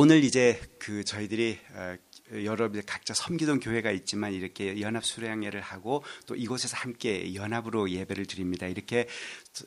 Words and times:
오늘 0.00 0.22
이제 0.22 0.60
그 0.78 1.02
저희들이 1.02 1.58
어, 1.72 1.96
여러분들 2.32 2.82
각자 2.86 3.14
섬기던 3.14 3.58
교회가 3.58 3.90
있지만 3.90 4.32
이렇게 4.32 4.80
연합 4.80 5.04
수련회를 5.04 5.60
하고 5.60 6.04
또 6.26 6.36
이곳에서 6.36 6.76
함께 6.76 7.34
연합으로 7.34 7.90
예배를 7.90 8.26
드립니다. 8.26 8.68
이렇게 8.68 9.08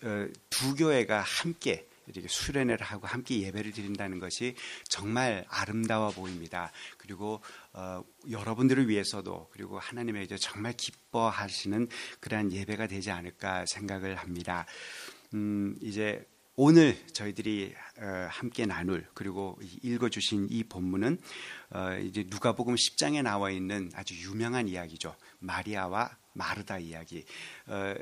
어, 0.02 0.28
두 0.50 0.74
교회가 0.74 1.20
함께 1.20 1.86
이렇게 2.08 2.30
수련회를 2.30 2.86
하고 2.86 3.08
함께 3.08 3.42
예배를 3.42 3.74
드린다는 3.74 4.20
것이 4.20 4.56
정말 4.88 5.44
아름다워 5.50 6.12
보입니다. 6.12 6.72
그리고 6.98 7.42
어, 7.74 8.02
여러분들을 8.30 8.88
위해서도 8.88 9.50
그리고 9.52 9.80
하나님에게 9.80 10.38
정말 10.38 10.72
기뻐하시는 10.78 11.90
그러한 12.22 12.54
예배가 12.54 12.88
되지 12.88 13.12
않을까 13.12 13.66
생각을 13.66 14.16
합니다. 14.16 14.66
음, 15.34 15.76
이제 15.82 16.26
오늘 16.64 16.96
저희들이 17.14 17.74
어, 17.98 18.28
함께 18.30 18.68
나눌 18.68 19.08
그리고 19.16 19.58
읽어주신 19.82 20.50
이 20.52 20.64
본문은 20.64 21.18
어, 21.72 21.98
이제 22.04 22.24
누가복음 22.28 22.76
10장에 22.76 23.24
나와 23.24 23.50
있는 23.50 23.90
아주 23.96 24.14
유명한 24.14 24.68
이야기죠. 24.68 25.16
마리아와 25.40 26.16
마르다 26.34 26.78
이야기. 26.78 27.26
어, 27.66 27.96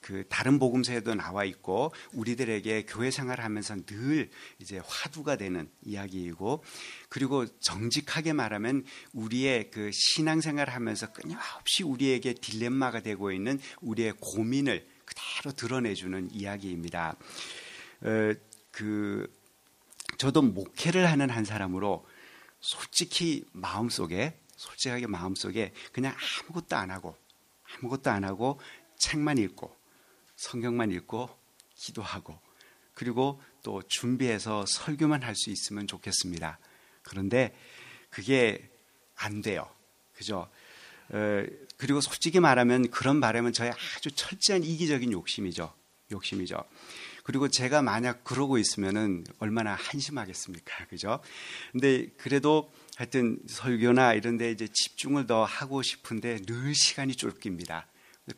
그 0.00 0.24
다른 0.28 0.58
복음서에도 0.58 1.14
나와 1.14 1.44
있고 1.44 1.92
우리들에게 2.12 2.86
교회 2.88 3.12
생활하면서 3.12 3.76
늘 3.86 4.30
이제 4.58 4.80
화두가 4.84 5.36
되는 5.36 5.70
이야기이고 5.84 6.64
그리고 7.08 7.46
정직하게 7.60 8.32
말하면 8.32 8.84
우리의 9.12 9.70
그 9.70 9.92
신앙생활하면서 9.92 11.12
끊임없이 11.12 11.84
우리에게 11.84 12.34
딜레마가 12.34 13.02
되고 13.02 13.30
있는 13.30 13.60
우리의 13.80 14.14
고민을 14.18 14.88
그대로 15.04 15.52
드러내주는 15.54 16.30
이야기입니다. 16.32 17.16
어, 18.02 18.34
그 18.70 19.32
저도 20.18 20.42
목회를 20.42 21.10
하는 21.10 21.30
한 21.30 21.44
사람으로 21.44 22.06
솔직히 22.60 23.44
마음속에 23.52 24.38
솔직하게 24.56 25.06
마음속에 25.06 25.72
그냥 25.92 26.14
아무것도 26.42 26.76
안 26.76 26.90
하고 26.90 27.16
아무것도 27.78 28.10
안 28.10 28.24
하고 28.24 28.60
책만 28.98 29.38
읽고 29.38 29.74
성경만 30.36 30.90
읽고 30.92 31.28
기도하고 31.74 32.38
그리고 32.94 33.42
또 33.62 33.82
준비해서 33.82 34.64
설교만 34.66 35.22
할 35.22 35.34
수 35.34 35.50
있으면 35.50 35.86
좋겠습니다. 35.86 36.58
그런데 37.02 37.54
그게 38.10 38.70
안 39.16 39.42
돼요. 39.42 39.68
그죠? 40.14 40.48
어, 41.10 41.44
그리고 41.76 42.00
솔직히 42.00 42.40
말하면 42.40 42.90
그런 42.90 43.20
바람은 43.20 43.52
저의 43.52 43.72
아주 43.96 44.10
철저한 44.10 44.64
이기적인 44.64 45.12
욕심이죠. 45.12 45.72
욕심이죠. 46.10 46.56
그리고 47.26 47.48
제가 47.48 47.82
만약 47.82 48.22
그러고 48.22 48.56
있으면은 48.56 49.24
얼마나 49.40 49.74
한심하겠습니까? 49.74 50.86
그죠? 50.86 51.18
근데 51.72 52.06
그래도 52.18 52.72
하여튼 52.96 53.40
설교나 53.48 54.14
이런 54.14 54.36
데 54.36 54.52
이제 54.52 54.68
집중을 54.72 55.26
더 55.26 55.42
하고 55.42 55.82
싶은데 55.82 56.38
늘 56.42 56.72
시간이 56.72 57.16
쫓깁니다. 57.16 57.88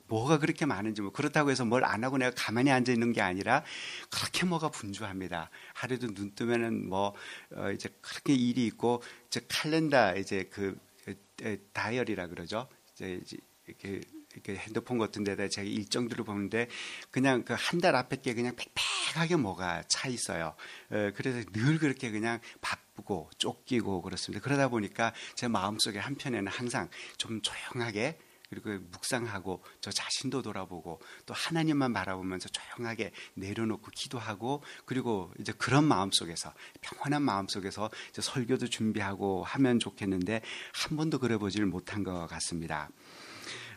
뭐가 0.07 0.39
그렇게 0.39 0.65
많은지 0.65 1.03
뭐 1.03 1.13
그렇다고 1.13 1.51
해서 1.51 1.67
뭘 1.67 1.85
안 1.85 2.03
하고 2.03 2.17
내가 2.17 2.31
가만히 2.35 2.71
앉아 2.71 2.91
있는 2.91 3.13
게 3.13 3.21
아니라 3.21 3.63
그렇게 4.09 4.47
뭐가 4.47 4.71
분주합니다. 4.71 5.51
하루도 5.75 6.15
눈 6.15 6.35
뜨면은 6.35 6.89
뭐 6.89 7.15
어 7.57 7.71
이제 7.73 7.91
그렇게 8.01 8.33
일이 8.35 8.65
있고 8.67 9.03
저 9.29 9.41
칼렌다 9.49 10.15
이제 10.15 10.49
그 10.51 10.79
다이어리라 11.75 12.29
그러죠. 12.29 12.67
이제 12.95 13.21
이렇게 13.67 14.01
핸드폰 14.47 14.99
같은 14.99 15.25
데다 15.25 15.49
제가 15.49 15.67
일정들을 15.67 16.25
보는데 16.25 16.69
그냥 17.11 17.45
그 17.45 17.55
한 17.55 17.81
달 17.81 17.95
앞에 17.95 18.17
게 18.23 18.35
그냥 18.35 18.57
빽빽하게 18.57 19.37
뭐가 19.37 19.85
차 19.89 20.09
있어요. 20.09 20.55
어, 20.91 21.11
그래서 21.15 21.45
늘 21.53 21.79
그렇게 21.79 22.11
그냥 22.11 22.41
바쁘고 22.61 23.31
쫓기고 23.39 24.03
그렇습니다. 24.03 24.43
그러다 24.43 24.69
보니까 24.69 25.13
제 25.35 25.49
마음속에 25.49 25.99
한편에는 25.99 26.51
항상 26.51 26.89
좀 27.19 27.41
조용하게 27.43 28.19
그리고 28.51 28.71
묵상하고 28.93 29.63
저 29.83 29.91
자신도 29.91 30.41
돌아보고 30.41 31.01
또 31.27 31.35
하나님만 31.35 31.93
바라보면서 31.93 32.49
조용하게 32.49 33.13
내려놓고 33.35 33.91
기도하고 33.95 34.63
그리고 34.87 35.33
이제 35.39 35.53
그런 35.53 35.85
마음 35.85 36.11
속에서 36.11 36.55
평온한 36.81 37.23
마음 37.23 37.47
속에서 37.47 37.91
설교도 38.13 38.69
준비하고 38.69 39.45
하면 39.45 39.79
좋겠는데 39.79 40.41
한 40.73 40.97
번도 40.97 41.19
그래 41.19 41.37
보질 41.37 41.67
못한 41.67 42.03
것 42.03 42.27
같습니다. 42.27 42.89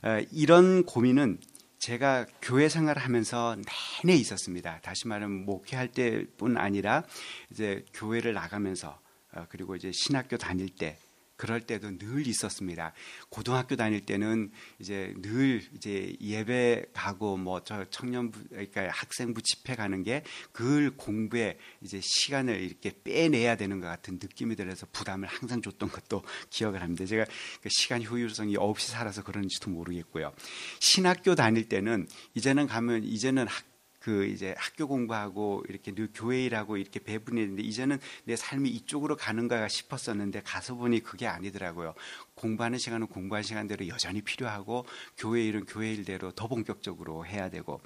어, 0.04 0.20
이런 0.32 0.84
고민은 0.86 1.40
제가 1.80 2.26
교회 2.42 2.70
생활을 2.70 3.02
하면서 3.02 3.56
내내 4.04 4.16
있었습니다. 4.18 4.80
다시 4.82 5.08
말하면 5.08 5.46
목회할 5.46 5.90
때뿐 5.90 6.58
아니라 6.58 7.04
이제 7.52 7.86
교회를 7.94 8.34
나가면서 8.34 9.00
어, 9.34 9.46
그리고 9.50 9.76
이제 9.76 9.92
신학교 9.92 10.38
다닐 10.38 10.70
때 10.70 10.98
그럴 11.42 11.62
때도 11.62 11.98
늘 11.98 12.28
있었습니다. 12.28 12.94
고등학교 13.30 13.76
다닐 13.76 14.06
때는 14.06 14.52
이제 14.78 15.12
늘 15.24 15.64
이제 15.76 16.16
예배 16.22 16.86
가고 16.94 17.36
뭐 17.38 17.62
저 17.64 17.84
청년부 17.90 18.44
그러니까 18.50 18.90
학생부 18.92 19.42
집회 19.42 19.76
가는 19.76 20.04
게 20.04 20.22
그 20.52 20.94
공부에 20.98 21.58
이제 21.82 22.00
시간을 22.04 22.62
이렇게 22.62 22.92
빼내야 23.04 23.56
되는 23.56 23.80
것 23.80 23.88
같은 23.88 24.20
느낌이 24.22 24.56
들어서 24.56 24.86
부담을 24.92 25.28
항상 25.28 25.62
줬던 25.62 25.90
것도 25.90 26.24
기억을 26.50 26.82
합니다. 26.82 27.06
제가 27.06 27.26
그 27.62 27.70
시간 27.72 28.04
효율성이 28.04 28.58
없이 28.58 28.92
살아서 28.92 29.24
그런지도 29.24 29.70
모르겠고요. 29.72 30.34
신학교 30.80 31.36
다닐 31.36 31.68
때는 31.68 32.08
이제는 32.36 32.68
가면 32.68 33.04
이제는 33.04 33.48
학 33.48 33.71
그 34.02 34.26
이제 34.26 34.56
학교 34.58 34.88
공부하고 34.88 35.64
이렇게 35.70 35.94
늘 35.94 36.10
교회 36.12 36.44
일하고 36.44 36.78
이렇게 36.78 37.00
배분했는데 37.00 37.62
이제는 37.62 38.00
내 38.24 38.36
삶이 38.36 38.68
이쪽으로 38.70 39.16
가는가 39.16 39.68
싶었었는데 39.68 40.42
가서 40.42 40.74
보니 40.74 41.02
그게 41.02 41.28
아니더라고요. 41.28 41.94
공부하는 42.34 42.80
시간은 42.80 43.08
공부하는 43.08 43.44
시간대로 43.44 43.88
여전히 43.88 44.22
필요하고 44.22 44.86
교회 45.18 45.46
일은 45.46 45.66
교회 45.66 45.94
일대로 45.94 46.32
더 46.32 46.48
본격적으로 46.48 47.28
해야 47.28 47.50
되고 47.52 47.80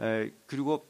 에, 0.00 0.32
그리고 0.46 0.88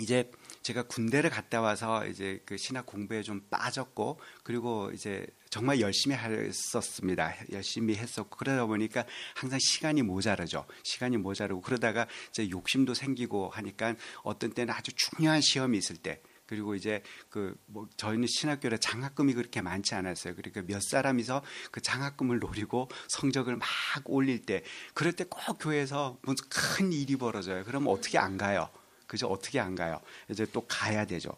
이제 0.00 0.30
제가 0.62 0.84
군대를 0.84 1.28
갔다 1.28 1.60
와서 1.60 2.06
이제 2.06 2.42
그 2.46 2.56
신학 2.56 2.86
공부에 2.86 3.22
좀 3.22 3.42
빠졌고 3.50 4.18
그리고 4.42 4.90
이제 4.92 5.26
정말 5.54 5.78
열심히 5.78 6.16
했었습니다. 6.16 7.32
열심히 7.52 7.94
했었고 7.94 8.36
그러다 8.38 8.66
보니까 8.66 9.04
항상 9.36 9.60
시간이 9.60 10.02
모자르죠. 10.02 10.66
시간이 10.82 11.16
모자르고 11.16 11.60
그러다가 11.60 12.08
이제 12.30 12.50
욕심도 12.50 12.92
생기고 12.92 13.50
하니까 13.50 13.94
어떤 14.24 14.52
때는 14.52 14.74
아주 14.74 14.90
중요한 14.96 15.40
시험이 15.40 15.78
있을 15.78 15.96
때 15.96 16.20
그리고 16.46 16.74
이제 16.74 17.04
그 17.30 17.54
뭐 17.66 17.86
저희는 17.96 18.26
신학교에 18.28 18.78
장학금이 18.78 19.34
그렇게 19.34 19.60
많지 19.62 19.94
않았어요. 19.94 20.34
그러니까 20.34 20.62
몇 20.62 20.82
사람이서 20.82 21.44
그 21.70 21.80
장학금을 21.80 22.40
노리고 22.40 22.88
성적을 23.10 23.54
막 23.54 23.68
올릴 24.06 24.42
때 24.42 24.64
그럴 24.92 25.12
때 25.12 25.22
꼭 25.22 25.58
교회에서 25.60 26.18
무슨 26.22 26.48
큰 26.50 26.92
일이 26.92 27.14
벌어져요. 27.14 27.62
그러면 27.64 27.92
어떻게 27.92 28.18
안 28.18 28.36
가요? 28.36 28.68
그죠? 29.06 29.28
어떻게 29.28 29.60
안 29.60 29.76
가요? 29.76 30.00
이제 30.28 30.46
또 30.52 30.66
가야 30.66 31.06
되죠. 31.06 31.30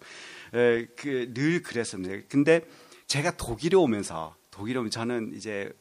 그늘 0.51 1.63
그랬습니다. 1.63 2.27
근데 2.31 2.67
제가 3.07 3.37
독일에 3.37 3.77
오면서 3.77 4.37
독일에 4.51 4.79
오면 4.79 4.91
저는 4.91 5.33
이제 5.35 5.73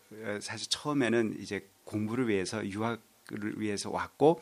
사실 0.42 0.70
처음에는 0.70 1.38
이제 1.40 1.70
공부를 1.84 2.28
위해서 2.28 2.66
유학을 2.66 3.60
위해서 3.60 3.90
왔고 3.90 4.42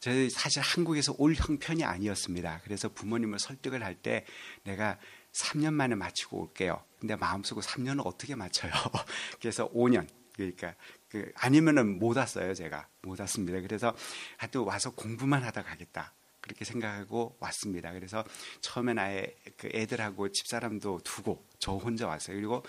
저희 0.00 0.28
사실 0.30 0.60
한국에서 0.62 1.14
올 1.18 1.34
형편이 1.34 1.84
아니었습니다. 1.84 2.60
그래서 2.64 2.88
부모님을 2.88 3.38
설득을 3.38 3.82
할 3.84 3.96
때 3.96 4.24
내가 4.64 4.98
3년 5.32 5.72
만에 5.74 5.94
마치고 5.94 6.38
올게요. 6.38 6.82
근데 6.98 7.14
마음속으로 7.16 7.62
3년을 7.64 8.02
어떻게 8.06 8.34
맞춰요? 8.34 8.72
그래서 9.40 9.70
5년. 9.72 10.08
그러니까 10.34 10.74
그 11.08 11.30
아니면은 11.34 11.98
못 11.98 12.16
왔어요, 12.16 12.54
제가. 12.54 12.88
못 13.02 13.18
왔습니다. 13.20 13.60
그래서 13.60 13.94
하여튼 14.36 14.62
와서 14.62 14.90
공부만 14.90 15.42
하다 15.42 15.62
가겠다. 15.62 16.12
그렇게 16.46 16.64
생각하고 16.64 17.36
왔습니다. 17.40 17.92
그래서 17.92 18.24
처음엔 18.60 18.98
아예 18.98 19.34
그 19.56 19.68
애들하고 19.74 20.30
집사람도 20.30 21.00
두고 21.02 21.44
저 21.58 21.72
혼자 21.72 22.06
왔어요. 22.06 22.36
그리고 22.36 22.64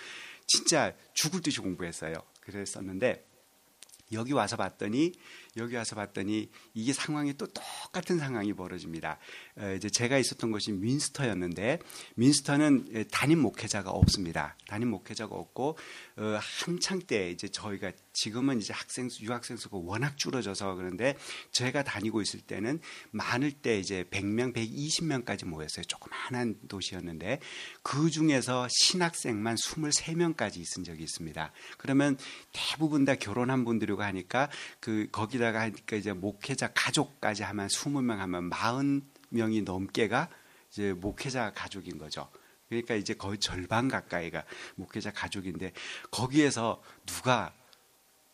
진짜 0.47 0.95
죽을 1.13 1.41
듯이 1.41 1.59
공부했어요. 1.59 2.15
그랬었는데 2.41 3.23
여기 4.13 4.33
와서 4.33 4.55
봤더니 4.55 5.13
여기 5.57 5.75
와서 5.75 5.95
봤더니 5.95 6.49
이게 6.73 6.93
상황이 6.93 7.33
또 7.33 7.45
똑같은 7.47 8.17
상황이 8.17 8.53
벌어집니다. 8.53 9.19
어, 9.59 9.73
이제 9.75 9.89
제가 9.89 10.17
있었던 10.17 10.51
곳이 10.51 10.71
민스터였는데 10.71 11.79
민스터는 12.15 13.05
담임 13.11 13.39
목회자가 13.39 13.89
없습니다. 13.89 14.55
담임 14.67 14.89
목회자가 14.89 15.35
없고 15.35 15.77
어, 16.17 16.39
한창 16.41 16.99
때 16.99 17.31
이제 17.31 17.47
저희가 17.47 17.91
지금은 18.13 18.59
이제 18.59 18.73
학생 18.73 19.09
수, 19.09 19.23
유학생 19.23 19.57
수가 19.57 19.77
워낙 19.77 20.17
줄어져서 20.17 20.75
그런데 20.75 21.15
제가 21.51 21.83
다니고 21.83 22.21
있을 22.21 22.39
때는 22.41 22.79
많을 23.11 23.51
때 23.51 23.79
이제 23.79 24.05
100명, 24.11 24.53
120명까지 24.53 25.45
모였어요. 25.45 25.85
조그마한 25.85 26.59
도시였는데 26.67 27.39
그 27.83 28.09
중에서 28.09 28.67
신학생만 28.69 29.55
23명까지 29.55 30.57
있은 30.57 30.83
적이 30.83 31.03
있습니다. 31.03 31.51
그러면 31.77 32.17
대부분 32.51 33.05
다 33.05 33.15
결혼한 33.15 33.65
분들이고 33.65 34.01
하니까 34.01 34.49
그 34.79 35.07
거기다가 35.11 35.61
하니까 35.61 35.95
이제 35.95 36.13
목회자 36.13 36.71
가족까지 36.73 37.43
하면 37.43 37.67
20명 37.67 38.17
하면 38.17 38.49
40 38.49 39.16
명이 39.29 39.61
넘게가 39.61 40.29
이제 40.71 40.93
목회자 40.93 41.53
가족인 41.53 41.97
거죠. 41.97 42.29
그러니까 42.69 42.95
이제 42.95 43.13
거의 43.13 43.37
절반 43.39 43.87
가까이가 43.87 44.43
목회자 44.75 45.11
가족인데 45.11 45.71
거기에서 46.11 46.81
누가 47.05 47.53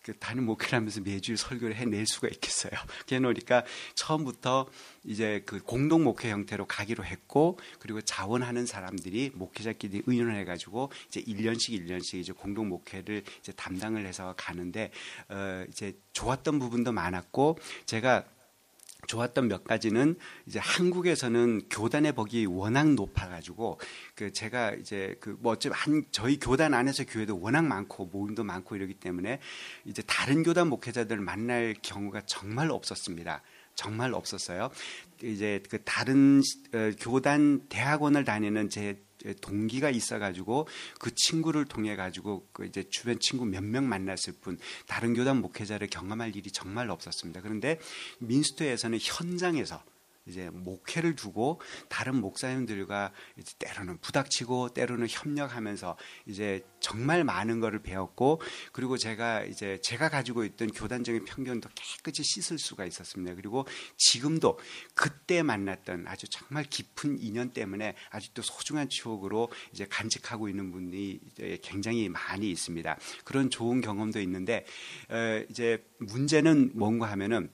그 0.04 0.14
단임 0.20 0.46
목회를 0.46 0.74
하면서 0.80 1.00
매주 1.00 1.38
설교를 1.38 1.76
해낼 1.76 2.06
수가 2.06 2.28
있겠어요. 2.28 2.72
그러니까 3.08 3.64
처음부터 3.96 4.68
이제 5.06 5.42
그 5.46 5.62
공동 5.64 6.04
목회 6.04 6.30
형태로 6.30 6.66
가기로 6.66 7.06
했고 7.06 7.58
그리고 7.80 8.02
자원하는 8.02 8.66
사람들이 8.66 9.32
목회자끼리 9.34 10.04
의논을 10.06 10.36
해가지고 10.42 10.92
이제 11.08 11.22
1년씩 11.22 11.70
1년씩 11.70 12.16
이제 12.16 12.34
공동 12.34 12.68
목회를 12.68 13.24
이제 13.40 13.54
담당을 13.54 14.06
해서 14.06 14.34
가는데 14.36 14.92
어 15.30 15.66
이제 15.70 15.98
좋았던 16.12 16.60
부분도 16.60 16.92
많았고 16.92 17.58
제가 17.86 18.26
좋았던 19.08 19.50
몇 19.50 19.64
가지는 19.64 20.16
이제 20.48 20.60
한국에서는 20.60 21.64
교단의 21.70 22.14
벅이 22.14 22.46
워낙 22.48 22.94
높아가지고 22.94 23.80
그 24.16 24.32
제가 24.32 24.74
이제 24.74 25.16
그 25.20 25.34
뭐 25.44 25.54
어차피 25.54 25.76
한 25.76 26.04
저희 26.12 26.40
교단 26.40 26.74
안에서 26.74 27.04
교회도 27.04 27.40
워낙 27.40 27.64
많고 27.66 28.06
모임도 28.06 28.44
많고 28.46 28.76
이러기 28.78 28.94
때문에 28.96 29.40
이제 29.86 30.02
다른 30.08 30.42
교단 30.42 30.68
목회자들 30.70 31.18
만날 31.18 31.76
경우가 31.82 32.22
정말 32.26 32.72
없었습니다. 32.72 33.42
정말 33.76 34.14
없었어요. 34.14 34.70
이제 35.22 35.62
그 35.70 35.84
다른 35.84 36.42
어, 36.74 36.92
교단 37.00 37.66
대학원을 37.70 38.24
다니는 38.24 38.70
제 38.70 39.02
동기가 39.42 39.90
있어가지고 39.90 40.68
그 41.00 41.14
친구를 41.16 41.66
통해 41.66 41.96
가지고 41.96 42.48
그 42.52 42.66
이제 42.66 42.84
주변 42.90 43.20
친구 43.20 43.46
몇 43.46 43.64
명 43.64 43.88
만났을 43.88 44.34
뿐 44.42 44.60
다른 44.88 45.14
교단 45.14 45.42
목회자를 45.42 45.88
경험할 45.88 46.36
일이 46.36 46.52
정말 46.52 46.90
없었습니다. 46.90 47.42
그런데 47.42 47.80
민스터에서는 48.20 49.00
현장에서 49.02 49.84
이제 50.26 50.50
목회를 50.52 51.16
두고 51.16 51.60
다른 51.90 52.16
목사님들과 52.16 53.12
이제 53.38 53.54
때로는 53.60 53.98
부닥치고 54.00 54.70
때로는 54.70 55.08
협력하면서 55.10 55.98
이제 56.28 56.66
정말 56.80 57.24
많은 57.24 57.60
것을 57.60 57.80
배웠고 57.80 58.42
그리고 58.72 58.98
제가 58.98 59.44
이제 59.44 59.80
제가 59.84 60.10
가지고 60.10 60.46
있던 60.46 60.72
교단적인 60.72 61.26
편견도 61.26 61.70
깨끗이 61.76 62.24
씻을 62.24 62.58
수가 62.58 62.86
있었습니다. 62.86 63.36
그리고 63.36 63.66
지금도 63.98 64.60
그때 64.94 65.44
만났던 65.44 66.08
아주 66.08 66.28
정말 66.30 66.64
깊은 66.64 67.20
인연 67.22 67.52
때문에 67.52 67.96
아직도 68.10 68.42
소중한 68.42 68.90
추억으로 68.90 69.50
이제 69.74 69.86
간직하고 69.90 70.48
있는 70.48 70.72
분이 70.72 71.20
굉장히 71.62 72.10
많이 72.10 72.50
있습니다. 72.50 72.98
그런 73.26 73.50
좋은 73.50 73.82
경험도 73.82 74.22
있는데 74.22 74.66
어, 75.10 75.44
이제 75.50 75.86
문제는 76.00 76.72
뭔가 76.76 77.10
하면은 77.12 77.50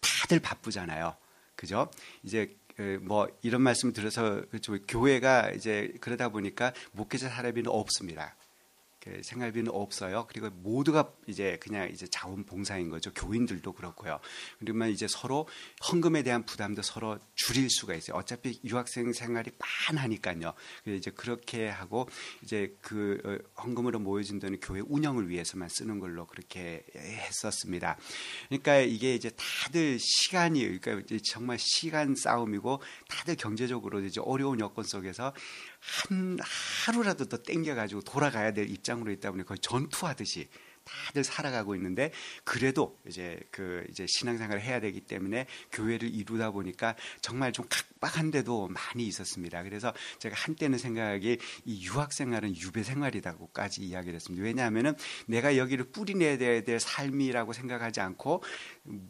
다들 0.00 0.40
바쁘잖아요. 0.40 1.16
그죠? 1.58 1.90
이제 2.22 2.56
그뭐 2.76 3.26
이런 3.42 3.62
말씀 3.62 3.92
들어서 3.92 4.42
교회가 4.86 5.50
이제 5.50 5.92
그러다 6.00 6.28
보니까 6.28 6.72
목회자 6.92 7.28
사례비는 7.28 7.68
없습니다. 7.68 8.36
그 9.00 9.22
생활비는 9.22 9.70
없어요. 9.72 10.26
그리고 10.28 10.50
모두가 10.50 11.12
이제 11.26 11.56
그냥 11.60 11.88
이제 11.90 12.06
자원봉사인 12.06 12.90
거죠. 12.90 13.12
교인들도 13.14 13.72
그렇고요. 13.72 14.18
그러면 14.58 14.90
이제 14.90 15.06
서로 15.08 15.46
헌금에 15.88 16.22
대한 16.22 16.44
부담도 16.44 16.82
서로 16.82 17.18
줄일 17.34 17.70
수가 17.70 17.94
있어요. 17.94 18.16
어차피 18.16 18.60
유학생 18.64 19.12
생활이 19.12 19.52
빤하니까요. 19.58 20.52
이제 20.86 21.10
그렇게 21.12 21.68
하고 21.68 22.08
이제 22.42 22.76
그 22.82 23.20
어, 23.24 23.62
헌금으로 23.62 24.00
모여진 24.00 24.40
돈은 24.40 24.60
교회 24.60 24.80
운영을 24.80 25.28
위해서만 25.28 25.68
쓰는 25.68 26.00
걸로 26.00 26.26
그렇게 26.26 26.84
했었습니다. 26.94 27.98
그러니까 28.48 28.78
이게 28.78 29.14
이제 29.14 29.30
다들 29.36 29.98
시간이 30.00 30.80
그러니까 30.80 31.16
정말 31.24 31.58
시간 31.60 32.14
싸움이고 32.16 32.82
다들 33.08 33.36
경제적으로 33.36 34.00
이제 34.00 34.20
어려운 34.24 34.60
여건 34.60 34.84
속에서 34.84 35.32
한 35.80 36.38
하루라도 36.86 37.26
더 37.26 37.36
땡겨가지고 37.42 38.02
돌아가야 38.02 38.52
될 38.52 38.68
입장으로 38.68 39.10
있다 39.12 39.30
보니 39.30 39.44
거의 39.44 39.58
전투하듯이 39.60 40.48
다들 40.88 41.22
살아가고 41.22 41.74
있는데 41.76 42.10
그래도 42.44 42.98
이제 43.06 43.38
그 43.50 43.84
이제 43.90 44.06
신앙생활을 44.08 44.62
해야 44.62 44.80
되기 44.80 45.00
때문에 45.00 45.46
교회를 45.72 46.12
이루다 46.14 46.50
보니까 46.50 46.96
정말 47.20 47.52
좀 47.52 47.66
각박한 47.68 48.30
데도 48.30 48.68
많이 48.68 49.06
있었습니다. 49.06 49.62
그래서 49.62 49.92
제가 50.18 50.34
한때는 50.36 50.78
생각하기 50.78 51.38
이 51.66 51.86
유학 51.86 52.12
생활은 52.12 52.56
유배 52.56 52.82
생활이다고까지 52.82 53.82
이야기를 53.82 54.14
했습니다. 54.14 54.44
왜냐하면은 54.44 54.94
내가 55.26 55.56
여기를 55.56 55.90
뿌리내야 55.92 56.38
될 56.38 56.80
삶이라고 56.80 57.52
생각하지 57.52 58.00
않고 58.00 58.42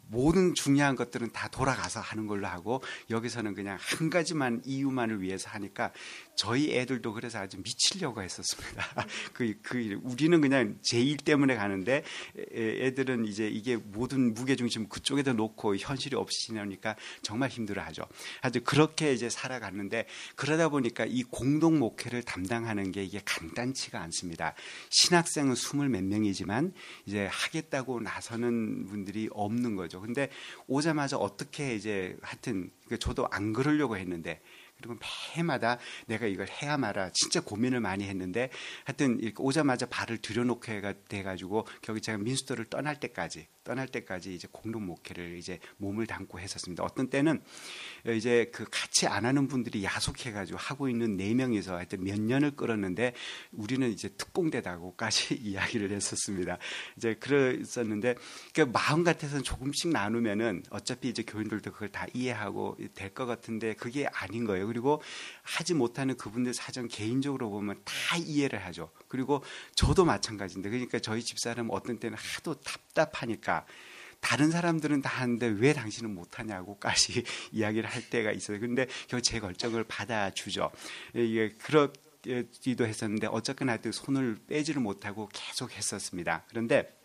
모든 0.07 0.53
중요한 0.53 0.95
것들은 0.95 1.31
다 1.31 1.49
돌아가서 1.49 1.99
하는 1.99 2.27
걸로 2.27 2.47
하고 2.47 2.81
여기서는 3.09 3.55
그냥 3.55 3.77
한 3.79 4.09
가지만 4.09 4.61
이유만을 4.65 5.21
위해서 5.21 5.49
하니까 5.49 5.91
저희 6.35 6.73
애들도 6.77 7.13
그래서 7.13 7.39
아주 7.39 7.57
미치려고 7.57 8.21
했었습니다. 8.21 8.85
그, 9.33 9.55
그, 9.61 9.99
우리는 10.03 10.39
그냥 10.39 10.77
제 10.81 11.09
일 11.09 11.17
때문에 11.17 11.55
가는데 11.55 12.03
애들은 12.53 13.25
이제 13.25 13.47
이게 13.47 13.77
모든 13.77 14.33
무게중심 14.33 14.89
그쪽에다 14.89 15.33
놓고 15.33 15.77
현실이 15.77 16.15
없이 16.15 16.47
지나니까 16.47 16.95
정말 17.21 17.49
힘들어 17.49 17.81
하죠. 17.83 18.03
아주 18.41 18.61
그렇게 18.63 19.13
이제 19.13 19.29
살아갔는데 19.29 20.05
그러다 20.35 20.69
보니까 20.69 21.05
이 21.07 21.23
공동 21.23 21.79
목회를 21.79 22.23
담당하는 22.23 22.91
게 22.91 23.03
이게 23.03 23.21
간단치가 23.25 23.99
않습니다. 24.01 24.53
신학생은 24.89 25.55
스물 25.55 25.89
몇 25.89 26.03
명이지만 26.03 26.73
이제 27.05 27.27
하겠다고 27.31 28.01
나서는 28.01 28.85
분들이 28.85 29.29
없는 29.31 29.68
거죠. 29.75 30.01
근데 30.01 30.29
오자마자 30.67 31.17
어떻게 31.17 31.75
이제 31.75 32.17
하여튼 32.21 32.71
그 32.87 32.97
저도 32.97 33.27
안 33.31 33.53
그러려고 33.53 33.97
했는데 33.97 34.41
그리고 34.79 34.97
매해마다 34.99 35.77
내가 36.07 36.25
이걸 36.25 36.47
해야 36.47 36.77
말아 36.77 37.11
진짜 37.13 37.41
고민을 37.41 37.79
많이 37.81 38.05
했는데 38.05 38.49
하여튼 38.85 39.19
오자마자 39.37 39.85
발을 39.87 40.19
들여놓게 40.19 40.81
돼가지고 41.07 41.67
결국 41.81 42.01
제가 42.01 42.17
민수도를 42.17 42.65
떠날 42.65 42.99
때까지 42.99 43.47
떠날 43.63 43.87
때까지 43.87 44.33
이제 44.33 44.47
공동 44.51 44.85
목회를 44.87 45.37
이제 45.37 45.59
몸을 45.77 46.07
담고 46.07 46.39
했었습니다. 46.39 46.83
어떤 46.83 47.09
때는 47.09 47.39
이제 48.15 48.49
그 48.51 48.65
같이 48.71 49.05
안 49.05 49.25
하는 49.25 49.47
분들이 49.47 49.83
야속해가지고 49.83 50.57
하고 50.57 50.89
있는 50.89 51.17
네 51.17 51.35
명이서 51.35 51.75
하여튼 51.75 52.03
몇 52.03 52.19
년을 52.19 52.55
끌었는데 52.55 53.13
우리는 53.51 53.87
이제 53.91 54.09
특공대다고까지 54.09 55.35
이야기를 55.43 55.91
했었습니다. 55.91 56.57
이제 56.97 57.13
그랬었는데 57.15 58.15
그 58.55 58.61
마음 58.61 59.03
같아서는 59.03 59.43
조금씩 59.43 59.89
나누면은 59.91 60.63
어차피 60.71 61.09
이제 61.09 61.21
교인들도 61.23 61.71
그걸 61.71 61.89
다 61.89 62.07
이해하고 62.13 62.77
될 62.95 63.09
것 63.09 63.25
같은데 63.25 63.73
그게 63.73 64.07
아닌 64.13 64.45
거예요. 64.45 64.68
그리고 64.69 65.01
하지 65.41 65.73
못하는 65.73 66.15
그분들 66.15 66.53
사정 66.53 66.87
개인적으로 66.87 67.49
보면 67.49 67.81
다 67.83 68.17
이해를 68.17 68.63
하죠. 68.65 68.91
그리고 69.07 69.43
저도 69.75 70.05
마찬가지인데 70.05 70.69
그러니까 70.69 70.99
저희 70.99 71.21
집사람 71.21 71.67
어떤 71.71 71.99
때는 71.99 72.17
하도 72.17 72.55
답답하니까 72.61 73.65
다른 74.21 74.51
사람들은 74.51 75.01
다 75.01 75.09
하는데 75.09 75.47
왜 75.47 75.73
당신은 75.73 76.13
못하냐고까지 76.13 77.23
이야기를 77.51 77.89
할 77.89 78.09
때가 78.09 78.31
있어요. 78.31 78.59
그런데 78.59 78.87
결국 79.07 79.23
제 79.23 79.39
결정을 79.39 79.83
받아주죠. 79.85 80.71
이게 81.15 81.49
그렇기도 81.57 82.85
했었는데 82.85 83.27
어쨌거나 83.27 83.73
하여튼 83.73 83.91
손을 83.91 84.37
빼지를 84.47 84.81
못하고 84.81 85.29
계속 85.33 85.71
했었습니다. 85.71 86.43
그런데 86.49 86.95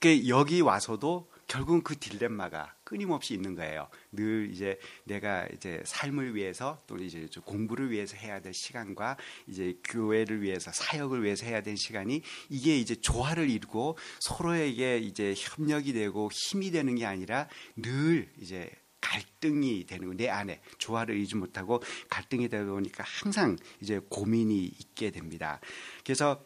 그 0.00 0.28
여기 0.28 0.60
와서도 0.60 1.30
결국은 1.46 1.82
그 1.82 1.96
딜레마가 1.98 2.74
끊임없이 2.84 3.34
있는 3.34 3.54
거예요. 3.54 3.88
늘 4.12 4.50
이제 4.52 4.78
내가 5.04 5.46
이제 5.54 5.82
삶을 5.84 6.34
위해서 6.34 6.82
또 6.86 6.96
이제 6.96 7.28
공부를 7.44 7.90
위해서 7.90 8.16
해야 8.16 8.40
될 8.40 8.52
시간과 8.54 9.16
이제 9.46 9.78
교회를 9.84 10.42
위해서 10.42 10.70
사역을 10.72 11.22
위해서 11.22 11.46
해야 11.46 11.62
될 11.62 11.76
시간이 11.76 12.22
이게 12.48 12.78
이제 12.78 12.94
조화를 12.94 13.50
이루고 13.50 13.98
서로에게 14.20 14.98
이제 14.98 15.34
협력이 15.36 15.92
되고 15.92 16.30
힘이 16.32 16.70
되는 16.70 16.94
게 16.94 17.06
아니라 17.06 17.48
늘 17.76 18.30
이제 18.40 18.70
갈등이 19.00 19.84
되는 19.84 20.08
거내 20.08 20.28
안에 20.28 20.62
조화를 20.78 21.16
이루지 21.16 21.36
못하고 21.36 21.82
갈등이 22.08 22.48
되다 22.48 22.64
보니까 22.64 23.04
항상 23.06 23.56
이제 23.80 24.00
고민이 24.08 24.64
있게 24.64 25.10
됩니다. 25.10 25.60
그래서 26.04 26.42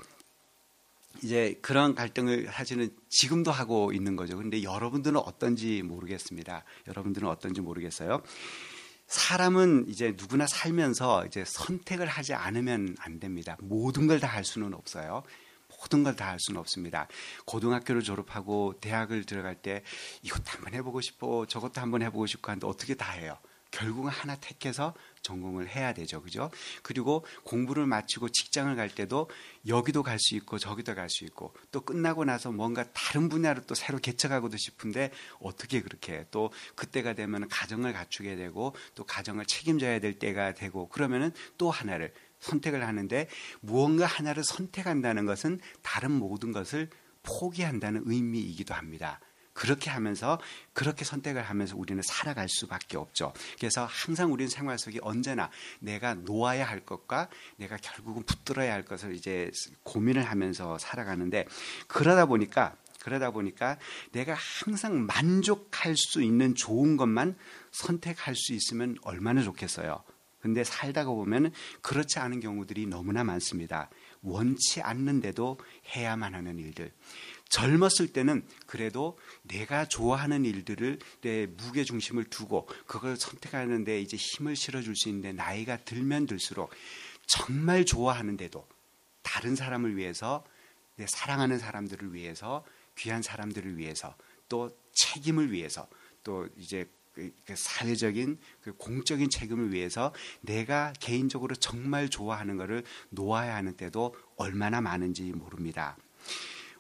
이제 1.23 1.59
그런 1.63 1.95
갈등을 1.95 2.49
사실은 2.53 2.91
지금도 3.09 3.51
하고 3.51 3.93
있는 3.93 4.15
거죠. 4.15 4.37
근데 4.37 4.63
여러분들은 4.63 5.19
어떤지 5.19 5.83
모르겠습니다. 5.83 6.65
여러분들은 6.87 7.27
어떤지 7.29 7.61
모르겠어요. 7.61 8.23
사람은 9.09 9.87
이제 9.89 10.15
누구나 10.17 10.47
살면서 10.47 11.27
이제 11.27 11.43
선택을 11.47 12.07
하지 12.07 12.35
않으면 12.35 12.95
안 13.01 13.19
됩니다. 13.19 13.57
모든 13.61 14.07
걸 14.07 14.21
다 14.21 14.29
할 14.29 14.45
수는 14.45 14.75
없어요. 14.75 15.23
모든 15.81 16.05
걸 16.05 16.15
다 16.15 16.27
할 16.29 16.39
수는 16.39 16.61
없습니다. 16.61 17.09
고등학교를 17.47 18.03
졸업하고 18.03 18.75
대학을 18.81 19.25
들어갈 19.25 19.55
때 19.57 19.83
이것도 20.23 20.45
한번 20.47 20.75
해보고 20.75 21.01
싶어, 21.01 21.47
저것도 21.47 21.81
한번 21.81 22.03
해보고 22.03 22.27
싶고 22.27 22.51
하는데 22.51 22.67
어떻게 22.67 22.95
다 22.95 23.13
해요? 23.13 23.39
결국은 23.71 24.11
하나 24.11 24.37
택해서 24.37 24.95
전공을 25.23 25.69
해야 25.69 25.93
되죠. 25.93 26.23
그죠? 26.23 26.51
그리고 26.83 27.25
공부를 27.45 27.87
마치고 27.87 28.31
직장을 28.31 28.75
갈 28.77 28.89
때도 28.89 29.29
여기도 29.67 30.03
갈 30.03 30.19
수 30.19 30.35
있고 30.37 30.59
저기도 30.59 30.95
갈 30.95 31.09
수 31.09 31.25
있고 31.25 31.55
또 31.71 31.81
끝나고 31.83 32.25
나서 32.25 32.51
뭔가 32.51 32.85
다른 32.93 33.29
분야로 33.29 33.63
또 33.67 33.75
새로 33.75 33.99
개척하고도 33.99 34.57
싶은데 34.57 35.11
어떻게 35.41 35.81
그렇게 35.83 36.27
또 36.31 36.51
그때가 36.77 37.15
되면 37.15 37.49
가정을 37.49 37.93
갖추게 37.93 38.37
되고 38.37 38.75
또 38.95 39.05
가정을 39.05 39.47
책임져야 39.47 40.01
될 40.01 40.19
때가 40.19 40.55
되고 40.55 40.89
그러면은 40.89 41.33
또 41.57 41.71
하나를 41.71 42.13
선택을 42.41 42.87
하는데 42.87 43.29
무언가 43.61 44.07
하나를 44.07 44.45
선택한다는 44.45 45.27
것은 45.27 45.61
다른 45.83 46.13
모든 46.13 46.53
것을 46.53 46.89
포기한다는 47.23 48.03
의미이기도 48.07 48.75
합니다. 48.75 49.21
그렇게 49.59 49.91
하면서 49.91 50.41
그렇게 50.73 51.05
선택을 51.05 51.43
하면서 51.43 51.77
우리는 51.77 52.01
살아갈 52.07 52.49
수밖에 52.49 52.97
없죠. 52.97 53.33
그래서 53.59 53.85
항상 53.91 54.33
우리는 54.33 54.49
생활 54.49 54.79
속에 54.79 55.01
언제나 55.03 55.51
내가 55.81 56.15
놓아야 56.15 56.65
할 56.65 56.87
것과 56.87 57.29
내가 57.57 57.77
결국은 57.77 58.23
붙들어야 58.23 58.73
할 58.73 58.85
것을 58.85 59.17
이제 59.17 59.51
고민을 59.83 60.23
하면서 60.23 60.79
살아가는데 60.79 61.49
그러다 61.89 62.27
보니까 62.27 62.77
그러다 63.01 63.33
보니까 63.33 63.79
내가 64.13 64.35
항상 64.35 65.07
만족할 65.07 65.97
수 65.97 66.23
있는 66.23 66.55
좋은 66.55 66.97
것만 66.97 67.37
선택할 67.73 68.37
수 68.37 68.55
있으면 68.55 68.97
얼마나 69.03 69.43
좋겠어요. 69.43 70.05
근데 70.41 70.63
살다가 70.63 71.11
보면 71.11 71.53
그렇지 71.83 72.21
않은 72.21 72.39
경우들이 72.39 72.87
너무나 72.87 73.25
많습니다. 73.25 73.91
원치 74.23 74.81
않는데도 74.83 75.59
해야만 75.97 76.35
하는 76.35 76.59
일들. 76.59 76.93
젊었을 77.49 78.13
때는 78.13 78.47
그래도 78.67 79.19
내가 79.43 79.87
좋아하는 79.87 80.45
일들을 80.45 80.99
내 81.23 81.47
무게 81.47 81.85
중심을 81.85 82.25
두고 82.25 82.67
그걸 82.87 83.17
선택하는데 83.17 84.01
이제 84.01 84.17
힘을 84.17 84.55
실어줄 84.55 84.97
수 84.97 85.09
있는데 85.09 85.33
나이가 85.33 85.79
들면 85.79 86.27
들수록 86.27 86.71
정말 87.27 87.85
좋아하는데도 87.85 88.67
다른 89.23 89.57
사람을 89.57 89.97
위해서 89.97 90.45
내 90.97 91.07
사랑하는 91.07 91.59
사람들을 91.59 92.13
위해서 92.13 92.65
귀한 92.97 93.23
사람들을 93.23 93.79
위해서 93.79 94.15
또 94.49 94.71
책임을 94.93 95.53
위해서 95.53 95.89
또 96.25 96.49
이제 96.57 96.89
그, 97.15 97.33
그 97.45 97.55
사회적인 97.57 98.39
그 98.61 98.73
공적인 98.75 99.31
책임을 99.31 99.73
위해서 99.73 100.13
내가 100.41 100.93
개인적으로 101.01 101.55
정말 101.57 102.09
좋아하는 102.09 102.57
것을 102.57 102.85
놓아야 103.11 103.55
하는 103.57 103.77
때도 103.77 104.15
얼마나 104.37 104.81
많은지 104.81 105.33
모릅니다. 105.33 105.97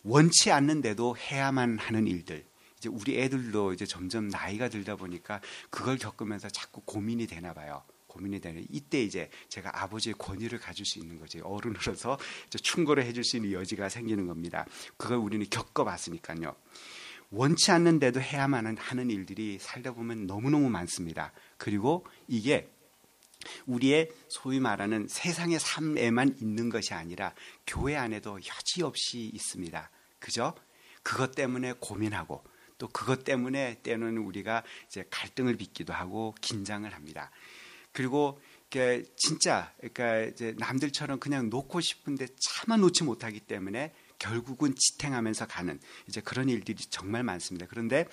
원치 0.02 0.50
않는데도 0.50 1.16
해야만 1.16 1.78
하는 1.78 2.06
일들. 2.06 2.44
이제 2.78 2.88
우리 2.88 3.20
애들도 3.20 3.72
이제 3.72 3.86
점점 3.86 4.28
나이가 4.28 4.68
들다 4.68 4.96
보니까 4.96 5.40
그걸 5.70 5.98
겪으면서 5.98 6.48
자꾸 6.48 6.80
고민이 6.82 7.26
되나 7.26 7.52
봐요. 7.52 7.82
고민이 8.06 8.40
되는 8.40 8.64
이때 8.70 9.02
이제 9.02 9.30
제가 9.48 9.82
아버지의 9.82 10.14
권위를 10.18 10.58
가질 10.58 10.84
수 10.86 10.98
있는 10.98 11.18
거지 11.18 11.40
어른으로서 11.40 12.18
충고를 12.50 13.04
해줄 13.04 13.24
수 13.24 13.36
있는 13.36 13.52
여지가 13.52 13.88
생기는 13.88 14.26
겁니다. 14.26 14.66
그걸 14.96 15.18
우리는 15.18 15.44
겪어봤으니까요. 15.48 16.54
원치 17.30 17.70
않는데도 17.70 18.20
해야만 18.20 18.78
하는 18.78 19.10
일들이 19.10 19.58
살다 19.60 19.92
보면 19.92 20.26
너무너무 20.26 20.70
많습니다. 20.70 21.32
그리고 21.58 22.06
이게 22.26 22.68
우리의 23.66 24.10
소위 24.28 24.60
말하는 24.60 25.06
세상의 25.08 25.58
삶에만 25.60 26.38
있는 26.40 26.68
것이 26.68 26.94
아니라 26.94 27.34
교회 27.66 27.96
안에도 27.96 28.38
여지없이 28.44 29.30
있습니다. 29.32 29.90
그죠? 30.18 30.54
그것 31.02 31.34
때문에 31.34 31.74
고민하고 31.80 32.42
또 32.78 32.88
그것 32.88 33.24
때문에 33.24 33.80
때는 33.82 34.18
우리가 34.18 34.62
이제 34.86 35.04
갈등을 35.10 35.56
빚기도 35.56 35.92
하고 35.92 36.34
긴장을 36.40 36.92
합니다. 36.92 37.30
그리고 37.92 38.40
진짜 39.16 39.72
그러니까 39.78 40.20
이제 40.20 40.54
남들처럼 40.58 41.18
그냥 41.18 41.48
놓고 41.48 41.80
싶은데 41.80 42.26
차마 42.38 42.76
놓지 42.76 43.04
못하기 43.04 43.40
때문에 43.40 43.94
결국은 44.18 44.74
지탱하면서 44.76 45.46
가는 45.46 45.80
이제 46.08 46.20
그런 46.20 46.48
일들이 46.48 46.76
정말 46.90 47.22
많습니다. 47.22 47.66
그런데 47.68 48.06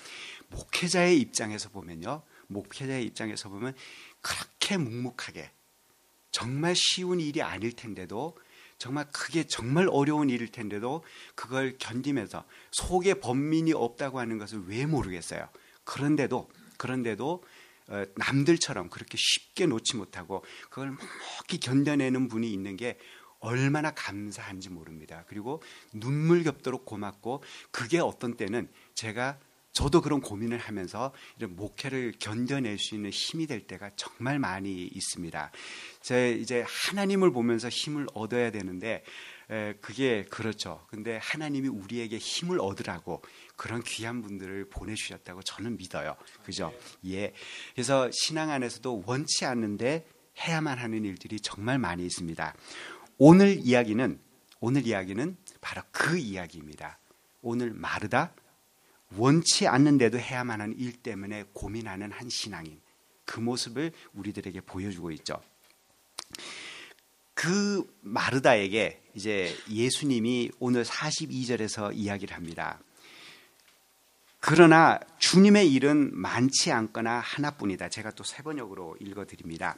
목회자의 0.49 1.19
입장에서 1.19 1.69
보면요. 1.69 2.23
목회자의 2.47 3.05
입장에서 3.05 3.49
보면 3.49 3.75
그렇게 4.25 4.77
묵묵하게 4.77 5.51
정말 6.31 6.73
쉬운 6.75 7.19
일이 7.19 7.43
아닐 7.43 7.73
텐데도 7.73 8.35
정말 8.79 9.05
그게 9.13 9.43
정말 9.45 9.87
어려운 9.87 10.31
일일 10.31 10.51
텐데도 10.51 11.03
그걸 11.35 11.77
견디면서 11.77 12.43
속에 12.71 13.15
범민이 13.15 13.73
없다고 13.73 14.19
하는 14.19 14.39
것을 14.39 14.63
왜 14.67 14.87
모르겠어요. 14.87 15.47
그런데도 15.83 16.49
그런데도 16.77 17.43
어, 17.87 18.03
남들처럼 18.15 18.89
그렇게 18.89 19.15
쉽게 19.15 19.67
놓지 19.67 19.95
못하고 19.95 20.43
그걸 20.71 20.87
묵묵히 20.89 21.59
견뎌내는 21.61 22.27
분이 22.27 22.51
있는 22.51 22.77
게 22.77 22.97
얼마나 23.39 23.91
감사한지 23.91 24.71
모릅니다. 24.71 25.23
그리고 25.27 25.61
눈물 25.93 26.43
겹도록 26.43 26.85
고맙고 26.85 27.43
그게 27.69 27.99
어떤 27.99 28.35
때는 28.35 28.71
제가 28.95 29.37
저도 29.75 29.99
그런 29.99 30.21
고민을 30.21 30.57
하면서 30.57 31.11
이런 31.37 31.57
목회를 31.57 32.13
견뎌낼 32.17 32.79
수 32.79 32.95
있는 32.95 33.09
힘이 33.09 33.45
될 33.45 33.67
때가 33.67 33.91
정말 33.97 34.39
많이 34.39 34.85
있습니다. 34.85 35.51
제 36.01 36.31
이제 36.31 36.63
하나님을 36.65 37.31
보면서 37.31 37.67
힘을 37.67 38.07
얻어야 38.13 38.51
되는데 38.51 39.03
에, 39.49 39.73
그게 39.81 40.23
그렇죠. 40.29 40.81
근데 40.87 41.19
하나님이 41.21 41.67
우리에게 41.67 42.17
힘을 42.17 42.61
얻으라고 42.61 43.21
그런 43.57 43.83
귀한 43.83 44.21
분들을 44.21 44.69
보내주셨다고 44.69 45.43
저는 45.43 45.75
믿어요. 45.75 46.15
그죠? 46.45 46.73
예. 47.07 47.33
그래서 47.73 48.09
신앙 48.13 48.51
안에서도 48.51 49.03
원치 49.05 49.43
않는데 49.43 50.07
해야만 50.39 50.77
하는 50.77 51.03
일들이 51.03 51.41
정말 51.41 51.79
많이 51.79 52.05
있습니다. 52.05 52.55
오늘 53.17 53.57
이야기는 53.57 54.21
오늘 54.61 54.87
이야기는 54.87 55.35
바로 55.59 55.81
그 55.91 56.17
이야기입니다. 56.17 56.97
오늘 57.41 57.73
마르다 57.73 58.33
원치 59.17 59.67
않는데도 59.67 60.19
해야만 60.19 60.61
하는 60.61 60.77
일 60.77 60.93
때문에 60.93 61.45
고민하는 61.53 62.11
한 62.11 62.29
신앙인 62.29 62.81
그 63.25 63.39
모습을 63.39 63.91
우리들에게 64.13 64.61
보여주고 64.61 65.11
있죠. 65.11 65.41
그 67.33 67.85
마르다에게 68.01 69.01
이제 69.13 69.55
예수님이 69.69 70.51
오늘 70.59 70.83
42절에서 70.83 71.95
이야기를 71.95 72.35
합니다. 72.35 72.79
그러나 74.39 74.99
주님의 75.17 75.71
일은 75.73 76.11
많지 76.13 76.71
않거나 76.71 77.19
하나뿐이다. 77.19 77.89
제가 77.89 78.11
또 78.11 78.23
세 78.23 78.43
번역으로 78.43 78.95
읽어 78.99 79.25
드립니다. 79.25 79.75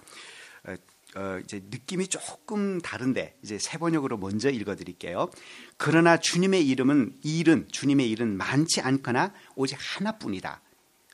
어, 1.18 1.20
어, 1.20 1.40
이제 1.44 1.62
느낌이 1.72 2.08
조금 2.08 2.80
다른데 2.80 3.38
이제 3.42 3.58
세 3.58 3.80
번역으로 3.80 4.18
먼저 4.18 4.52
읽어드릴게요. 4.52 5.32
그러나 5.78 6.18
주님의 6.18 6.68
이름은 6.68 7.18
일은 7.24 7.68
주님의 7.72 8.10
일은 8.12 8.38
많지 8.38 8.82
않거나 8.82 9.34
오직 9.56 9.78
하나뿐이다. 9.80 10.62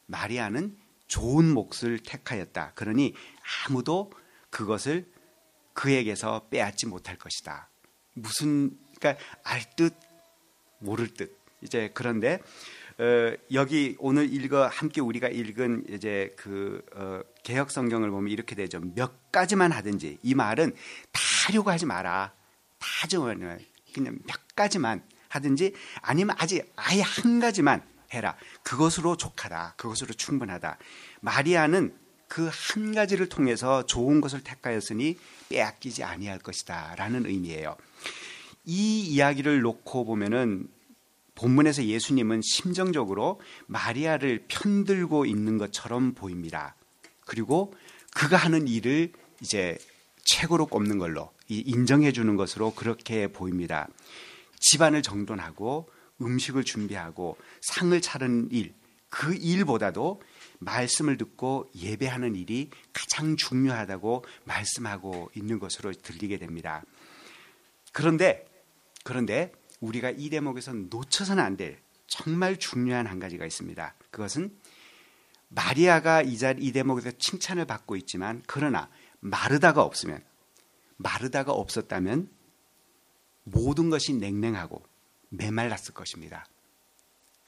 마리아는 0.08 0.76
좋은 1.08 1.54
몫을 1.54 2.00
택하였다. 2.06 2.74
그러니 2.76 3.14
아무도 3.66 4.12
그것을 4.50 5.06
그에게서 5.74 6.48
빼앗지 6.50 6.88
못할 6.88 7.18
것이다. 7.18 7.70
무슨 8.14 8.78
그러니까 9.00 9.24
알듯 9.44 9.96
모를 10.80 11.08
듯 11.08 11.40
이제 11.62 11.90
그런데 11.94 12.42
어, 13.00 13.36
여기 13.54 13.96
오늘 14.00 14.32
읽어 14.34 14.68
함께 14.68 15.00
우리가 15.00 15.30
읽은 15.30 15.86
이제 15.90 16.34
그 16.36 16.84
어, 16.94 17.22
개혁 17.44 17.72
성경을 17.72 18.10
보면 18.10 18.32
이렇게 18.32 18.56
되죠. 18.56 18.80
몇 18.96 19.32
가지만 19.32 19.72
하든지 19.72 20.20
이 20.24 20.34
말은 20.34 20.74
다 21.12 21.22
하려고 21.48 21.72
하지 21.72 21.86
마라. 21.86 22.34
다 22.80 23.08
정말 23.08 23.60
그냥 23.94 24.18
몇 24.26 24.56
가지만 24.56 25.04
하든지 25.30 25.74
아니면 26.02 26.36
아직 26.40 26.72
아예 26.76 27.02
한 27.02 27.40
가지만 27.40 27.84
해라. 28.14 28.36
그것으로 28.64 29.18
족하다. 29.18 29.76
그것으로 29.78 30.14
충분하다. 30.14 30.78
마리아는 31.22 32.04
그 32.34 32.50
한 32.50 32.96
가지를 32.96 33.30
통해서 33.30 33.86
좋은 33.86 34.20
것을 34.20 34.42
택하였으니 34.42 35.20
빼앗기지 35.50 36.04
아니할 36.04 36.40
것이다라는 36.40 37.28
의미예요. 37.28 37.78
이 38.66 39.02
이야기를 39.02 39.62
놓고 39.62 40.06
보면은 40.06 40.68
본문에서 41.36 41.84
예수님은 41.84 42.42
심정적으로 42.44 43.40
마리아를 43.68 44.46
편들고 44.48 45.28
있는 45.28 45.60
것처럼 45.60 46.16
보입니다. 46.16 46.76
그리고 47.26 47.74
그가 48.14 48.38
하는 48.38 48.68
일을 48.68 49.12
이제 49.42 49.78
최고로 50.26 50.68
꼽는 50.68 50.98
걸로 50.98 51.32
인정해 51.48 52.12
주는 52.12 52.36
것으로 52.36 52.74
그렇게 52.74 53.28
보입니다. 53.28 53.88
집안을 54.60 55.02
정돈하고 55.02 55.90
음식을 56.22 56.64
준비하고 56.64 57.38
상을 57.62 58.00
차리는 58.00 58.50
일, 58.52 58.74
그 59.10 59.36
일보다도 59.36 60.22
말씀을 60.60 61.18
듣고 61.18 61.70
예배하는 61.76 62.36
일이 62.36 62.70
가장 62.94 63.36
중요하다고 63.36 64.24
말씀하고 64.46 65.30
있는 65.36 65.60
것으로 65.60 65.92
들리게 65.92 66.38
됩니다. 66.38 66.84
그런데, 67.92 68.46
그런데 69.04 69.52
우리가 69.82 70.12
이 70.12 70.30
대목에서 70.30 70.74
놓쳐서는 70.74 71.44
안 71.44 71.58
될 71.58 71.84
정말 72.08 72.58
중요한 72.58 73.08
한 73.08 73.20
가지가 73.20 73.44
있습니다. 73.44 73.96
그것은 74.12 74.56
마리아가 75.56 76.22
이 76.22 76.38
자리 76.38 76.64
이 76.64 76.72
대목에서 76.72 77.12
칭찬을 77.12 77.66
받고 77.66 77.96
있지만 77.98 78.42
그러나 78.48 78.90
마르다가 79.20 79.84
없으면 79.84 80.24
마르다가 80.98 81.52
없었다면 81.52 82.30
모든 83.44 83.90
것이 83.90 84.14
냉랭하고 84.14 84.84
메말랐을 85.30 85.94
것입니다. 85.94 86.46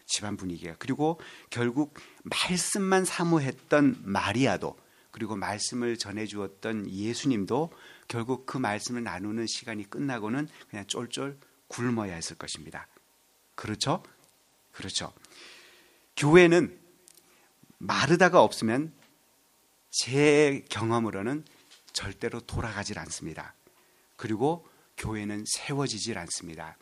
집안 0.06 0.38
분위기가 0.38 0.76
그리고 0.78 1.20
결국 1.50 1.96
말씀만 2.24 3.06
사모했던 3.06 4.02
마리아도 4.04 4.78
그리고 5.10 5.36
말씀을 5.36 5.98
전해 5.98 6.26
주었던 6.26 6.90
예수님도 6.92 7.72
결국 8.08 8.46
그 8.46 8.58
말씀을 8.58 9.04
나누는 9.04 9.48
시간이 9.48 9.90
끝나고는 9.90 10.48
그냥 10.70 10.86
쫄쫄 10.88 11.40
굶어야 11.70 12.14
했을 12.14 12.36
것입니다. 12.36 12.88
그렇죠? 13.56 14.04
그렇죠. 14.74 15.14
교회는 16.18 16.85
마르다가 17.86 18.42
없으면 18.42 18.94
제 19.92 20.66
경험으로는 20.70 21.46
절대로 21.94 22.42
돌아가질 22.42 23.00
않습니다. 23.00 23.54
그리고 24.16 24.68
교회는 24.98 25.46
세워지질 25.48 26.18
않습니다. 26.18 26.78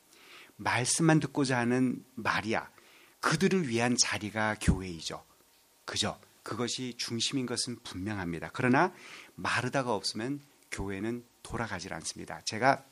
말씀만 0.56 1.20
듣고자 1.20 1.58
하는 1.58 2.04
마리아, 2.16 2.70
그들을 3.20 3.68
위한 3.68 3.96
자리가 4.00 4.58
교회이죠. 4.62 5.24
그죠? 5.86 6.20
그것이 6.44 6.96
중심인 6.98 7.46
것은 7.46 7.80
분명합니다. 7.84 8.50
그러나 8.54 8.94
마르다가 9.36 9.94
없으면 9.94 10.42
교회는 10.72 11.26
돌아가질 11.42 11.94
않습니다. 11.94 12.42
제가 12.46 12.84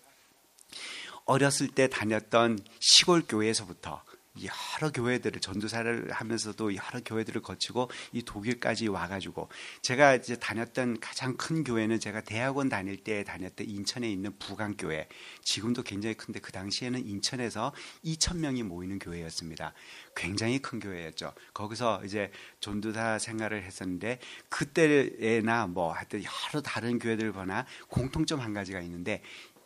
어렸을 1.26 1.68
때 1.70 1.90
다녔던 1.90 2.60
시골 2.80 3.24
교회에서부터 3.28 4.04
여러 4.40 4.92
교회들을 4.92 5.42
전도사를 5.42 6.12
하면서도 6.12 6.76
여러 6.76 7.02
교회들을 7.04 7.42
거치고 7.42 7.90
이 8.14 8.24
독일까지 8.24 8.88
와가지고 8.88 9.50
제가 9.82 10.16
이제 10.16 10.38
다녔던 10.38 11.00
가장 11.02 11.36
큰 11.36 11.64
교회는 11.64 12.00
제가 12.00 12.22
대학원 12.22 12.70
다닐 12.70 12.98
때 12.98 13.24
다녔던 13.24 13.68
인천에 13.68 14.10
있는 14.10 14.38
부강교회 14.40 15.10
지금도 15.44 15.84
굉장히 15.84 16.16
큰데 16.16 16.40
그 16.40 16.52
당시에는 16.52 17.06
인천에서 17.06 17.74
2천 18.06 18.38
명이 18.38 18.64
모이는 18.64 19.00
교회였습니다. 19.00 19.74
굉장히 20.16 20.60
큰 20.60 20.80
교회였죠. 20.80 21.34
거기서 21.54 22.04
이제 22.06 22.32
전도사 22.62 23.20
생활을 23.20 23.64
했었는데 23.64 24.20
그때나 24.50 25.68
뭐 25.68 25.92
하여튼 25.92 26.24
여러 26.24 26.62
다른 26.62 27.00
교회들 27.00 27.34
보나 27.34 27.66
공통점 27.90 28.40
한 28.40 28.54
가지가 28.54 28.80
있는데 28.82 29.22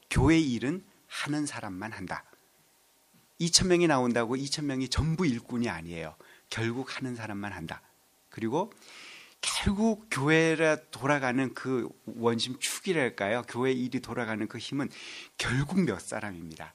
교회 0.09 0.39
일은 0.39 0.83
하는 1.07 1.45
사람만 1.45 1.91
한다. 1.91 2.23
2천 3.39 3.67
명이 3.67 3.87
나온다고 3.87 4.35
2천 4.35 4.65
명이 4.65 4.89
전부 4.89 5.25
일꾼이 5.25 5.69
아니에요. 5.69 6.15
결국 6.49 6.95
하는 6.97 7.15
사람만 7.15 7.51
한다. 7.51 7.81
그리고 8.29 8.71
결국 9.41 10.07
교회라 10.09 10.77
돌아가는 10.91 11.53
그 11.53 11.87
원심 12.05 12.57
축이랄까요? 12.59 13.43
교회 13.47 13.71
일이 13.71 13.99
돌아가는 13.99 14.47
그 14.47 14.57
힘은 14.57 14.89
결국 15.37 15.81
몇 15.81 16.01
사람입니다. 16.01 16.73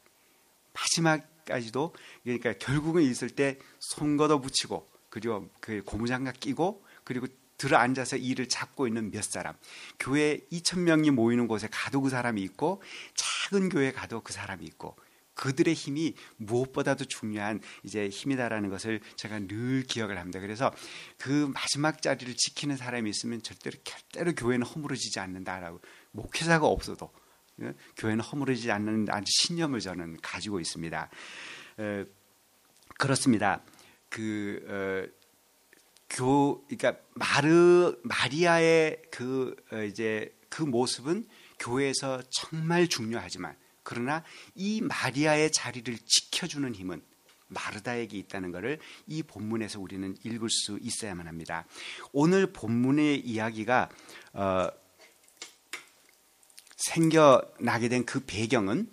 마지막까지도 0.73 1.95
그러니까 2.23 2.53
결국은 2.55 3.03
있을 3.03 3.31
때 3.31 3.59
손 3.79 4.17
걷어 4.17 4.41
붙이고 4.41 4.89
그리고 5.09 5.51
그 5.61 5.83
고무장갑 5.85 6.39
끼고 6.39 6.85
그리고 7.03 7.27
들어 7.57 7.77
앉아서 7.77 8.17
일을 8.17 8.49
잡고 8.49 8.87
있는 8.87 9.11
몇 9.11 9.25
사람. 9.25 9.55
교회 9.99 10.39
2천 10.53 10.81
명이 10.81 11.11
모이는 11.11 11.49
곳에 11.49 11.69
가도 11.71 12.01
그 12.01 12.09
사람이 12.09 12.41
있고 12.43 12.83
작은 13.15 13.69
교회 13.69 13.93
가도 13.93 14.21
그 14.23 14.33
사람이 14.33 14.65
있고 14.65 14.97
그들의 15.41 15.73
힘이 15.73 16.15
무엇보다도 16.37 17.07
중요한 17.07 17.63
이제 17.83 18.11
힘이다라는 18.11 18.69
것을 18.69 19.01
제가 19.17 19.39
늘 19.41 19.85
기억을 19.85 20.19
합니다. 20.19 20.39
그래서 20.39 20.71
그 21.17 21.51
마지막 21.55 22.03
자리를 22.03 22.35
지키는 22.37 22.77
사람이 22.77 23.09
있으면 23.09 23.43
절대로 23.43 23.79
절대로 23.83 24.35
교회는 24.35 24.67
허물어지지 24.67 25.19
않는다라고 25.19 25.81
목회자가 26.11 26.67
없어도 26.67 27.11
예, 27.63 27.73
교회는 27.97 28.23
허물어지지 28.23 28.71
않는 28.71 29.07
아주 29.09 29.25
신념을 29.41 29.81
저는 29.81 30.19
가지고 30.21 30.61
있습니다. 30.61 31.09
에, 31.79 32.05
그렇습니다. 32.99 33.65
그 34.11 34.63
어, 34.69 35.21
교, 36.11 36.67
그러니까 36.67 37.03
마르 37.15 37.99
마리아의 38.03 39.05
그 39.11 39.57
어, 39.73 39.79
이제 39.85 40.37
그 40.51 40.63
모습은 40.63 41.27
교회에서 41.59 42.23
정말 42.29 42.89
중요하지만 42.89 43.57
그러나 43.83 44.23
이 44.55 44.81
마리아의 44.81 45.53
자리를 45.53 45.97
지켜주는 46.07 46.75
힘은 46.75 47.03
마르다에게 47.49 48.17
있다는 48.19 48.53
것을 48.53 48.79
이 49.07 49.23
본문에서 49.23 49.81
우리는 49.81 50.17
읽을 50.25 50.49
수 50.51 50.79
있어야만 50.81 51.27
합니다. 51.27 51.67
오늘 52.13 52.53
본문의 52.53 53.21
이야기가 53.21 53.89
어, 54.35 54.69
생겨나게 56.77 57.89
된 57.89 58.05
그 58.07 58.25
배경은 58.25 58.91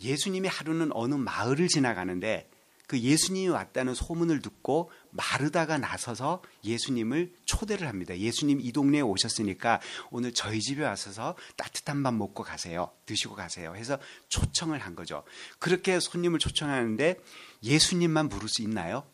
예수님이 0.00 0.48
하루는 0.48 0.90
어느 0.92 1.14
마을을 1.14 1.68
지나가는데 1.68 2.48
그 2.86 3.00
예수님이 3.00 3.48
왔다는 3.48 3.94
소문을 3.94 4.40
듣고 4.42 4.90
마르다가 5.10 5.76
나서서 5.76 6.42
예수님을 6.64 7.34
초대를 7.44 7.88
합니다. 7.88 8.16
예수님 8.16 8.60
이 8.60 8.72
동네에 8.72 9.00
오셨으니까 9.00 9.80
오늘 10.10 10.32
저희 10.32 10.60
집에 10.60 10.84
와서 10.84 11.34
따뜻한 11.56 12.02
밥 12.02 12.14
먹고 12.14 12.44
가세요. 12.44 12.90
드시고 13.06 13.34
가세요. 13.34 13.74
해서 13.74 13.98
초청을 14.28 14.78
한 14.78 14.94
거죠. 14.94 15.24
그렇게 15.58 15.98
손님을 15.98 16.38
초청하는데 16.38 17.16
예수님만 17.64 18.28
부를 18.28 18.48
수 18.48 18.62
있나요? 18.62 19.04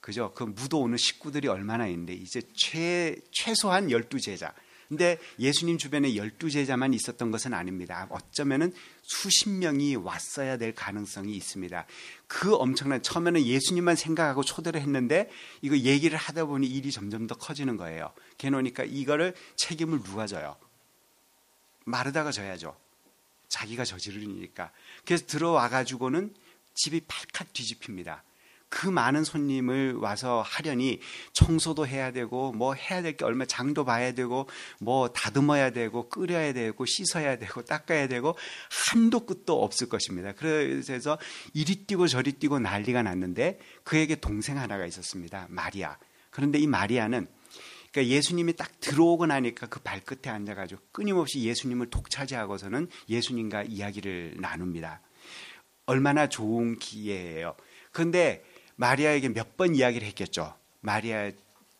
그죠? 0.00 0.32
그 0.34 0.44
무도 0.44 0.80
오는 0.80 0.98
식구들이 0.98 1.48
얼마나 1.48 1.86
있는데 1.86 2.12
이제 2.12 2.42
최, 2.54 3.16
최소한 3.32 3.90
열두 3.90 4.20
제자. 4.20 4.52
근데 4.94 5.18
예수님 5.40 5.76
주변에 5.76 6.14
열두 6.14 6.50
제자만 6.50 6.94
있었던 6.94 7.32
것은 7.32 7.52
아닙니다. 7.52 8.06
어쩌면은 8.10 8.72
수십 9.02 9.48
명이 9.48 9.96
왔어야 9.96 10.56
될 10.56 10.72
가능성이 10.72 11.34
있습니다. 11.36 11.84
그 12.28 12.54
엄청난 12.54 13.02
처음에는 13.02 13.44
예수님만 13.44 13.96
생각하고 13.96 14.44
초대를 14.44 14.80
했는데 14.80 15.28
이거 15.62 15.76
얘기를 15.76 16.16
하다 16.16 16.44
보니 16.44 16.68
일이 16.68 16.92
점점 16.92 17.26
더 17.26 17.34
커지는 17.34 17.76
거예요. 17.76 18.12
걔놓으니까 18.38 18.84
이거를 18.84 19.34
책임을 19.56 20.04
누가 20.04 20.28
져요? 20.28 20.56
마르다가 21.84 22.30
져야죠. 22.30 22.76
자기가 23.48 23.84
저지르니까. 23.84 24.70
그래서 25.04 25.26
들어와 25.26 25.68
가지고는 25.68 26.32
집이 26.74 27.00
팔칵 27.08 27.52
뒤집힙니다. 27.52 28.22
그 28.74 28.88
많은 28.88 29.22
손님을 29.22 29.94
와서 29.94 30.42
하려니 30.44 30.98
청소도 31.32 31.86
해야 31.86 32.10
되고 32.10 32.50
뭐 32.52 32.74
해야 32.74 33.02
될 33.02 33.14
게 33.16 33.24
얼마 33.24 33.44
장도 33.44 33.84
봐야 33.84 34.12
되고 34.12 34.48
뭐 34.80 35.08
다듬어야 35.10 35.70
되고 35.70 36.08
끓여야 36.08 36.52
되고 36.52 36.84
씻어야 36.84 37.38
되고 37.38 37.62
닦아야 37.62 38.08
되고 38.08 38.36
한도 38.90 39.26
끝도 39.26 39.62
없을 39.62 39.88
것입니다. 39.88 40.32
그래서 40.32 41.18
이리 41.52 41.86
뛰고 41.86 42.08
저리 42.08 42.32
뛰고 42.32 42.58
난리가 42.58 43.02
났는데 43.02 43.60
그에게 43.84 44.16
동생 44.16 44.58
하나가 44.58 44.84
있었습니다. 44.86 45.46
마리아. 45.50 45.96
그런데 46.30 46.58
이 46.58 46.66
마리아는 46.66 47.28
그러니까 47.92 48.12
예수님이 48.12 48.56
딱 48.56 48.80
들어오고 48.80 49.26
나니까 49.26 49.68
그 49.68 49.78
발끝에 49.78 50.32
앉아가지고 50.32 50.80
끊임없이 50.90 51.44
예수님을 51.44 51.90
독차지하고서는 51.90 52.88
예수님과 53.08 53.62
이야기를 53.68 54.38
나눕니다. 54.40 55.00
얼마나 55.86 56.28
좋은 56.28 56.80
기회예요. 56.80 57.54
그런데 57.92 58.42
마리아에게 58.76 59.28
몇 59.30 59.56
번 59.56 59.74
이야기를 59.74 60.06
했겠죠. 60.08 60.54
마리아 60.80 61.30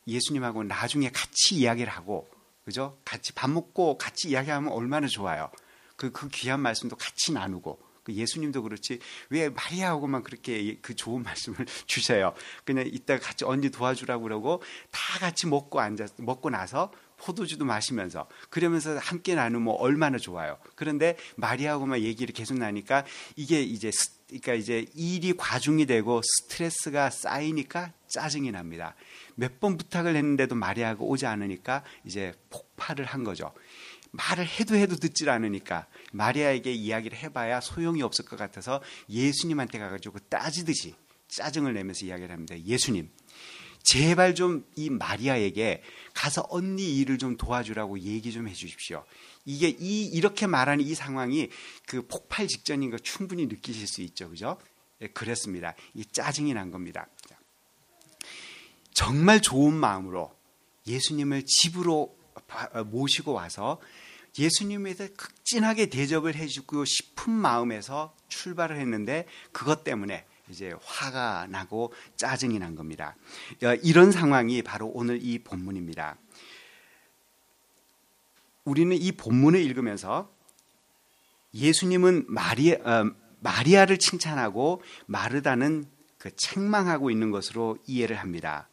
예수님하고 0.07 0.65
나중에 0.65 1.11
같이 1.11 1.57
이야기를 1.57 1.91
하고 1.93 2.29
그죠? 2.65 2.99
같이 3.05 3.33
밥 3.33 3.51
먹고 3.51 3.99
같이 3.99 4.29
이야기하면 4.29 4.73
얼마나 4.73 5.07
좋아요. 5.07 5.51
그, 5.97 6.11
그 6.13 6.29
귀한 6.29 6.61
말씀도 6.61 6.97
같이 6.97 7.33
나누고 7.33 7.79
그 8.05 8.13
예수님도 8.13 8.63
그렇지 8.63 9.01
왜 9.31 9.49
마리아하고만 9.49 10.23
그렇게 10.23 10.77
그 10.83 10.95
좋은 10.95 11.23
말씀을 11.23 11.67
주셔요. 11.87 12.35
그냥 12.65 12.87
이따 12.87 13.19
같이 13.19 13.45
언니 13.45 13.71
도와주라고 13.71 14.23
그러고 14.23 14.63
다 14.91 15.19
같이 15.19 15.47
먹고 15.47 15.81
앉아 15.81 16.07
먹고 16.19 16.51
나서 16.51 16.93
포도주도 17.17 17.65
마시면서 17.65 18.29
그러면서 18.51 18.99
함께 18.99 19.35
나누면 19.35 19.77
얼마나 19.79 20.19
좋아요. 20.19 20.59
그런데 20.75 21.17
마리아하고만 21.37 22.01
얘기를 22.01 22.35
계속 22.35 22.59
나니까 22.59 23.05
이게 23.37 23.63
이제 23.63 23.91
그러니까 24.27 24.55
이제 24.55 24.87
일이 24.95 25.35
과중이 25.37 25.87
되고 25.87 26.21
스트레스가 26.23 27.11
쌓이니까 27.11 27.93
짜증이 28.09 28.51
납니다. 28.53 28.95
몇 29.35 29.61
번 29.61 29.77
부탁을 29.77 30.17
했는데도 30.17 30.55
마리아가 30.55 31.03
오지 31.05 31.27
않으니까 31.27 31.83
이제 32.05 32.33
폭발을 32.51 33.05
한 33.05 33.25
거죠. 33.25 33.53
말을 34.13 34.47
해도 34.47 34.77
해도 34.77 34.95
듣질 34.97 35.29
않으니까 35.29 35.87
마리아에게 36.13 36.73
이야기를 36.73 37.19
해봐야 37.19 37.61
소용이 37.61 38.03
없을 38.03 38.25
것 38.25 38.37
같아서 38.37 38.81
예수님한테 39.09 39.79
가가지고 39.79 40.21
따지듯이 40.29 40.95
짜증을 41.29 41.75
내면서 41.75 42.07
이야기를 42.07 42.31
합니다. 42.33 42.57
예수님, 42.61 43.11
제발 43.83 44.35
좀 44.35 44.65
이 44.77 44.89
마리아에게 44.91 45.83
가서 46.15 46.47
언니 46.49 46.97
일을 46.99 47.19
좀 47.19 47.37
도와주라고 47.37 47.99
얘기 48.01 48.33
좀 48.33 48.49
해주십시오. 48.49 49.05
이게 49.45 49.69
이 49.69 50.07
이렇게 50.07 50.47
말하는 50.47 50.85
이 50.85 50.95
상황이 50.95 51.51
그 51.87 52.07
폭발 52.07 52.49
직전인 52.49 52.91
거 52.91 52.99
충분히 52.99 53.47
느끼실 53.47 53.87
수 53.87 54.01
있죠, 54.03 54.31
그죠? 54.31 54.59
예, 55.01 55.09
그랬습니다. 55.09 55.75
이 55.95 56.05
짜증이 56.05 56.55
난 56.55 56.71
겁니다. 56.71 57.07
정말 58.93 59.43
좋은 59.43 59.75
마음으로 59.75 60.35
예수님을 60.87 61.45
집으로 61.47 62.17
모시고 62.87 63.33
와서 63.33 63.81
예수님에 64.39 64.95
대해 64.95 65.11
극진하게 65.11 65.87
대접을 65.87 66.35
해주고 66.35 66.85
싶은 66.85 67.33
마음에서 67.33 68.15
출발을 68.29 68.79
했는데 68.79 69.27
그것 69.53 69.85
때문에 69.85 70.25
이제 70.51 70.75
화가 70.85 71.47
나고 71.49 71.93
짜증이 72.17 72.59
난 72.59 72.75
겁니다. 72.75 73.17
어, 73.63 73.75
이런 73.83 74.13
상황이 74.13 74.63
바로 74.63 74.89
오늘 74.89 75.21
이 75.23 75.39
본문입니다. 75.39 76.17
우리는 78.65 78.97
이 78.97 79.13
본문을 79.13 79.61
읽으면서 79.61 80.33
예수님은 81.55 82.25
마리아, 82.29 82.77
어, 82.77 83.11
마리아를 83.41 83.99
칭찬하고 83.99 84.83
마르다는 85.07 85.87
그 86.19 86.35
책망하고 86.35 87.11
있는 87.11 87.31
것으로 87.31 87.77
이해를 87.87 88.17
합니다. 88.17 88.69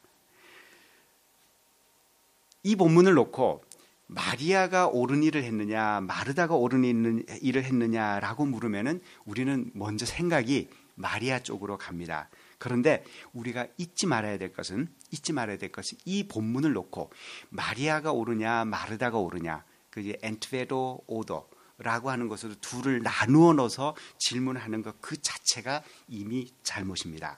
이 2.63 2.75
본문을 2.75 3.13
놓고 3.13 3.63
마리아가 4.07 4.87
옳은 4.87 5.23
일을 5.23 5.43
했느냐, 5.43 6.01
마르다가 6.01 6.55
옳은 6.55 7.25
일을 7.41 7.63
했느냐라고 7.63 8.45
물으면은 8.45 9.01
우리는 9.25 9.71
먼저 9.73 10.05
생각이 10.05 10.69
마리아 10.95 11.39
쪽으로 11.39 11.77
갑니다. 11.77 12.29
그런데 12.57 13.03
우리가 13.33 13.67
잊지 13.77 14.05
말아야 14.07 14.37
될 14.37 14.53
것은 14.53 14.87
잊지 15.11 15.33
말아야 15.33 15.57
될 15.57 15.71
것은 15.71 15.97
이 16.05 16.27
본문을 16.27 16.73
놓고 16.73 17.11
마리아가 17.49 18.11
옳으냐, 18.11 18.65
마르다가 18.65 19.17
옳으냐, 19.17 19.63
그게 19.91 20.17
엔트베로 20.23 21.03
오더 21.05 21.47
라고 21.77 22.09
하는 22.09 22.27
것으로 22.27 22.55
둘을 22.55 23.01
나누어 23.01 23.53
넣어서 23.53 23.95
질문하는 24.19 24.81
것 24.81 24.95
그 25.01 25.21
자체가 25.21 25.83
이미 26.07 26.53
잘못입니다. 26.63 27.37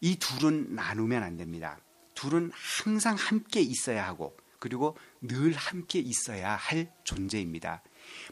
이 0.00 0.16
둘은 0.16 0.74
나누면 0.74 1.22
안 1.22 1.36
됩니다. 1.36 1.78
둘은 2.14 2.50
항상 2.54 3.14
함께 3.14 3.60
있어야 3.60 4.06
하고 4.06 4.36
그리고 4.58 4.96
늘 5.20 5.52
함께 5.52 6.00
있어야 6.00 6.56
할 6.56 6.92
존재입니다. 7.04 7.82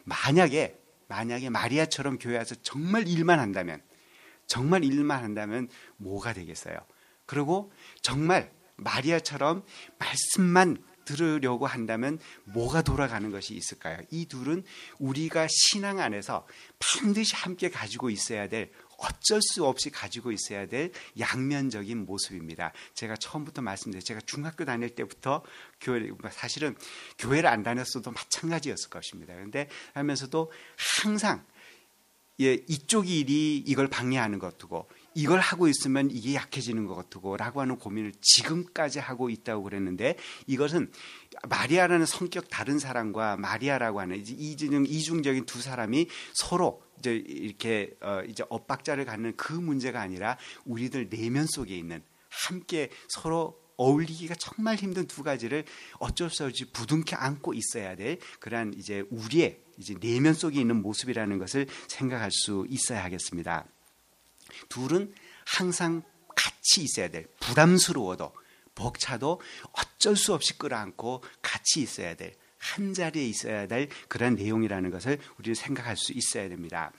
만약에 0.03 0.77
만약에 1.07 1.49
마리아처럼 1.49 2.17
교회 2.19 2.37
와서 2.37 2.55
정말 2.63 3.07
일만 3.07 3.39
한다면 3.39 3.81
정말 4.45 4.83
일만 4.83 5.23
한다면 5.23 5.69
뭐가 5.97 6.33
되겠어요? 6.33 6.77
그리고 7.25 7.71
정말 8.01 8.51
마리아처럼 8.75 9.63
말씀만 9.99 10.83
들으려고 11.07 11.65
한다면 11.65 12.19
뭐가 12.43 12.81
돌아가는 12.81 13.31
것이 13.31 13.55
있을까요? 13.55 13.97
이 14.11 14.25
둘은 14.25 14.63
우리가 14.99 15.47
신앙 15.49 15.99
안에서 15.99 16.45
반드시 16.79 17.35
함께 17.35 17.69
가지고 17.69 18.09
있어야 18.09 18.49
될 18.49 18.71
어쩔 18.97 19.39
수 19.41 19.65
없이 19.65 19.89
가지고 19.89 20.31
있어야 20.31 20.67
될 20.67 20.91
양면적인 21.19 22.05
모습입니다. 22.05 22.73
제가 22.93 23.15
처음부터 23.15 23.61
말씀드린 23.61 24.03
제가 24.03 24.19
중학교 24.21 24.65
다닐 24.65 24.89
때부터 24.89 25.43
교회 25.79 26.09
사실은 26.31 26.75
교회를 27.19 27.47
안 27.49 27.63
다녔어도 27.63 28.11
마찬가지였을 28.11 28.89
것입니다. 28.89 29.33
그런데 29.33 29.69
하면서도 29.93 30.51
항상 31.01 31.45
예, 32.39 32.53
이쪽 32.67 33.09
일이 33.09 33.57
이걸 33.57 33.87
방해하는 33.87 34.39
것 34.39 34.57
같고 34.57 34.87
이걸 35.17 35.39
하고 35.39 35.67
있으면 35.67 36.11
이게 36.11 36.35
약해지는 36.35 36.85
것 36.85 36.93
같고 36.93 37.37
라고 37.37 37.59
하는 37.59 37.79
고민을 37.79 38.13
지금까지 38.21 38.99
하고 38.99 39.31
있다고 39.31 39.63
그랬는데 39.63 40.15
이것은 40.45 40.91
마리아라는 41.49 42.05
성격 42.05 42.49
다른 42.49 42.77
사람과 42.77 43.35
마리아라고 43.35 43.99
하는 43.99 44.21
이중, 44.23 44.85
이중적인 44.85 45.47
두 45.47 45.59
사람이 45.59 46.07
서로 46.35 46.83
이제 46.99 47.15
이렇게 47.15 47.95
어 47.99 48.21
이제 48.27 48.43
엇박자를 48.47 49.05
갖는 49.05 49.35
그 49.37 49.53
문제가 49.53 50.01
아니라 50.01 50.37
우리들 50.65 51.09
내면 51.09 51.47
속에 51.47 51.75
있는 51.75 52.03
함께 52.29 52.91
서로 53.07 53.59
어울리기가 53.77 54.35
정말 54.35 54.75
힘든 54.75 55.07
두 55.07 55.23
가지를 55.23 55.65
어쩔 55.97 56.29
수 56.29 56.45
없이 56.45 56.71
부둥켜 56.71 57.15
안고 57.15 57.55
있어야 57.55 57.95
될 57.95 58.19
그러한 58.39 58.75
이제 58.77 59.03
우리의 59.09 59.63
이제 59.79 59.95
내면 59.99 60.35
속에 60.35 60.61
있는 60.61 60.79
모습이라는 60.83 61.39
것을 61.39 61.65
생각할 61.87 62.29
수 62.31 62.67
있어야 62.69 63.03
하겠습니다. 63.03 63.65
둘은 64.69 65.13
항상 65.45 66.03
같이 66.35 66.83
있어야 66.83 67.09
될 67.09 67.27
부담스러워도 67.39 68.33
벅차도 68.75 69.41
어쩔 69.71 70.15
수 70.15 70.33
없이 70.33 70.57
끌어안고 70.57 71.23
같이 71.41 71.81
있어야 71.81 72.15
될 72.15 72.35
한 72.59 72.93
자리에 72.93 73.25
있어야 73.25 73.67
될 73.67 73.89
그런 74.07 74.35
내용이라는 74.35 74.89
것을 74.91 75.19
우리는 75.37 75.55
생각할 75.55 75.95
수 75.97 76.11
있어야 76.13 76.49
됩니다. 76.49 76.91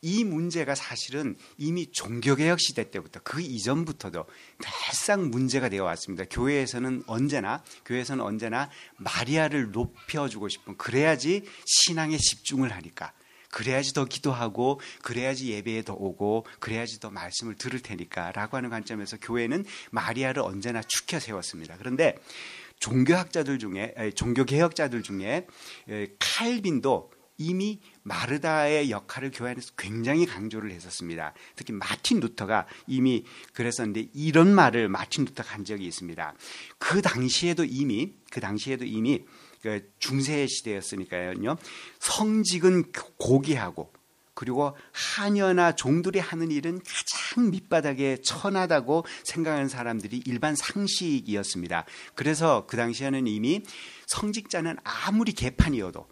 이 0.00 0.24
문제가 0.24 0.74
사실은 0.74 1.36
이미 1.58 1.90
종교개혁 1.92 2.60
시대 2.60 2.90
때부터 2.90 3.20
그 3.22 3.40
이전부터도 3.40 4.24
늘상 4.60 5.30
문제가 5.30 5.68
되어 5.68 5.84
왔습니다. 5.84 6.24
교회에서는 6.30 7.04
언제나 7.06 7.62
교회에서는 7.84 8.24
언제나 8.24 8.70
마리아를 8.96 9.70
높여주고 9.70 10.48
싶은 10.48 10.76
그래야지 10.76 11.44
신앙에 11.66 12.16
집중을 12.16 12.72
하니까 12.72 13.12
그래야지 13.52 13.92
더 13.92 14.04
기도하고 14.04 14.80
그래야지 15.02 15.52
예배에 15.52 15.82
더 15.82 15.92
오고 15.92 16.46
그래야지 16.58 16.98
더 16.98 17.10
말씀을 17.10 17.54
들을 17.54 17.78
테니까라고 17.80 18.56
하는 18.56 18.70
관점에서 18.70 19.18
교회는 19.20 19.64
마리아를 19.92 20.42
언제나 20.42 20.82
축혀 20.82 21.20
세웠습니다. 21.20 21.76
그런데 21.78 22.16
종교학자들 22.80 23.60
중에 23.60 23.94
종교 24.16 24.44
개혁자들 24.44 25.04
중에 25.04 25.46
칼빈도 26.18 27.12
이미 27.38 27.80
마르다의 28.02 28.90
역할을 28.90 29.30
교회 29.32 29.50
안에서 29.50 29.72
굉장히 29.76 30.26
강조를 30.26 30.70
했었습니다. 30.70 31.32
특히 31.56 31.72
마틴 31.72 32.20
루터가 32.20 32.66
이미 32.86 33.24
그랬었는데 33.52 34.08
이런 34.14 34.54
말을 34.54 34.88
마틴 34.88 35.24
루터가 35.24 35.54
한 35.54 35.64
적이 35.64 35.86
있습니다. 35.86 36.34
그 36.78 37.02
당시에도 37.02 37.64
이미 37.64 38.14
그 38.30 38.40
당시에도 38.40 38.84
이미 38.84 39.24
그 39.62 39.88
중세 39.98 40.46
시대였으니까요. 40.46 41.56
성직은 42.00 42.92
고귀하고 43.16 43.92
그리고 44.34 44.76
하녀나 44.92 45.72
종들이 45.72 46.18
하는 46.18 46.50
일은 46.50 46.80
가장 46.84 47.50
밑바닥에 47.50 48.18
천하다고 48.22 49.04
생각하는 49.24 49.68
사람들이 49.68 50.22
일반 50.26 50.56
상식이었습니다. 50.56 51.84
그래서 52.14 52.66
그 52.66 52.76
당시에는 52.76 53.26
이미 53.26 53.62
성직자는 54.06 54.76
아무리 54.82 55.32
개판이어도 55.32 56.08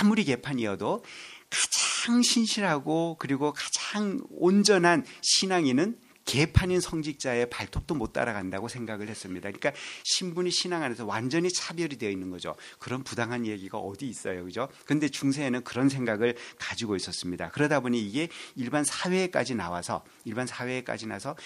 아무리 0.00 0.24
개판이어도 0.24 1.04
가장 1.50 2.22
신실하고 2.22 3.16
그리고 3.18 3.52
가장 3.52 4.20
온전한 4.30 5.04
신앙인은 5.22 5.98
개판인 6.24 6.80
성직자의 6.80 7.50
발톱도 7.50 7.94
못 7.94 8.12
따라간다고 8.12 8.68
생각을 8.68 9.08
했습니다. 9.08 9.50
그러니까 9.50 9.72
신분이 10.04 10.50
신앙 10.50 10.82
안에서 10.82 11.04
완전히 11.04 11.50
차별이 11.52 11.96
되어 11.96 12.10
있는 12.10 12.30
거죠. 12.30 12.56
그런 12.78 13.02
부당한 13.02 13.46
얘기가 13.46 13.78
어디 13.78 14.08
있어요. 14.08 14.44
그죠? 14.44 14.68
근데 14.86 15.08
중세에는 15.08 15.64
그런 15.64 15.88
생각을 15.88 16.36
가지고 16.58 16.96
있었습니다. 16.96 17.50
그러다 17.50 17.80
보니 17.80 18.00
이게 18.00 18.28
일반 18.56 18.84
사회에까지 18.84 19.54
나와서 19.54 20.04
일반 20.24 20.46
사회에까지 20.46 21.06
나서 21.06 21.36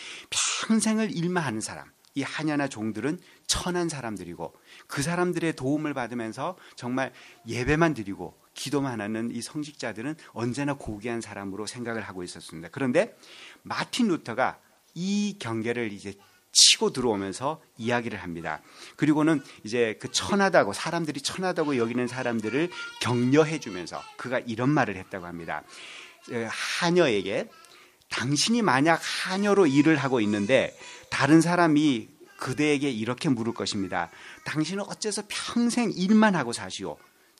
평생을 0.67 1.11
일만 1.17 1.45
하는 1.45 1.61
사람 1.61 1.91
이 2.15 2.23
하냐나 2.23 2.69
종들은 2.69 3.21
천한 3.47 3.89
사람들이고 3.89 4.55
그 4.87 5.03
사람들의 5.03 5.55
도움을 5.55 5.95
받으면서 5.95 6.57
정말 6.75 7.13
예배만 7.47 7.95
드리고 7.95 8.37
기도만 8.55 9.01
하는 9.01 9.31
이 9.33 9.41
성직자들은 9.41 10.17
언제나 10.33 10.75
고귀한 10.75 11.21
사람으로 11.21 11.67
생각을 11.67 12.03
하고 12.03 12.25
있었습니다. 12.25 12.71
그런데 12.73 13.17
마틴 13.63 14.09
루터가 14.09 14.59
이 14.99 15.37
경계를 15.39 15.93
이제 15.93 16.15
치고 16.51 16.93
들어오면서 16.93 17.63
이야기를 17.77 18.21
합니다. 18.21 18.61
그리고는 18.97 19.41
이제 19.63 19.97
그 20.01 20.11
천하다고 20.11 20.73
사람들이 20.73 21.21
천하다고 21.21 21.77
여기는 21.77 22.09
사람들을 22.09 22.71
격려해 23.01 23.61
주면서 23.61 24.03
그가 24.17 24.41
이런 24.41 24.71
말을 24.71 24.97
했다고 24.97 25.27
합니다. 25.27 25.63
하녀에게 26.81 27.49
당신이 28.11 28.63
만약 28.63 29.01
하녀로 29.03 29.69
일을 29.69 29.97
하고 29.97 30.21
있는데 30.21 30.77
다른 31.11 31.41
사람이 31.41 32.09
그대에게 32.39 32.91
이렇게 32.91 33.29
물을 33.29 33.55
것입니다. 33.55 34.11
당신은 34.45 34.85
어째서 34.85 35.25
평생 35.29 35.93
일만 35.95 36.35
하고 36.35 36.53
사시오? 36.53 36.97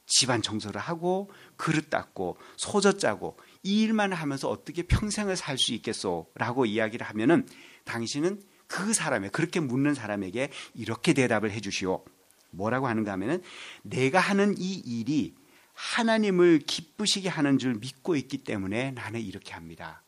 집안 0.07 0.43
청소를 0.43 0.81
하고 0.81 1.31
그릇 1.57 1.91
닦고 1.91 2.39
소젖 2.57 2.99
짜고 2.99 3.37
이 3.63 3.83
일만 3.83 4.13
하면서 4.13 4.49
어떻게 4.49 4.83
평생을 4.83 5.37
살 5.37 5.59
수 5.59 5.75
있겠소라고 5.75 6.67
이야기를 6.67 7.07
하면은 7.09 7.47
당신은 7.85 8.43
그 8.67 8.93
사람에 8.93 9.31
그렇게 9.31 9.61
묻는 9.61 9.95
사람에게 9.95 10.51
이렇게 10.75 11.13
대답을 11.13 11.51
해 11.51 11.61
주시오. 11.61 12.05
뭐라고 12.51 12.87
하는가 12.87 13.13
하면은 13.13 13.43
내가 13.83 14.21
하는 14.21 14.55
이 14.59 14.75
일이 14.75 15.35
하나님을 15.75 16.61
기쁘시게 16.61 17.29
하는 17.29 17.59
줄 17.59 17.75
믿고 17.75 18.17
있기 18.17 18.39
때문에 18.39 18.91
나는 18.93 19.21
이렇게 19.21 19.53
합니다. 19.53 20.03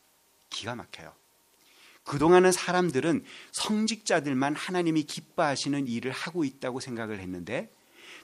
기가 0.49 0.75
막혀요. 0.75 1.13
그동안은 2.03 2.51
사람들은 2.51 3.23
성직자들만 3.51 4.55
하나님이 4.55 5.03
기뻐하시는 5.03 5.87
일을 5.87 6.11
하고 6.11 6.43
있다고 6.43 6.79
생각을 6.79 7.19
했는데 7.19 7.71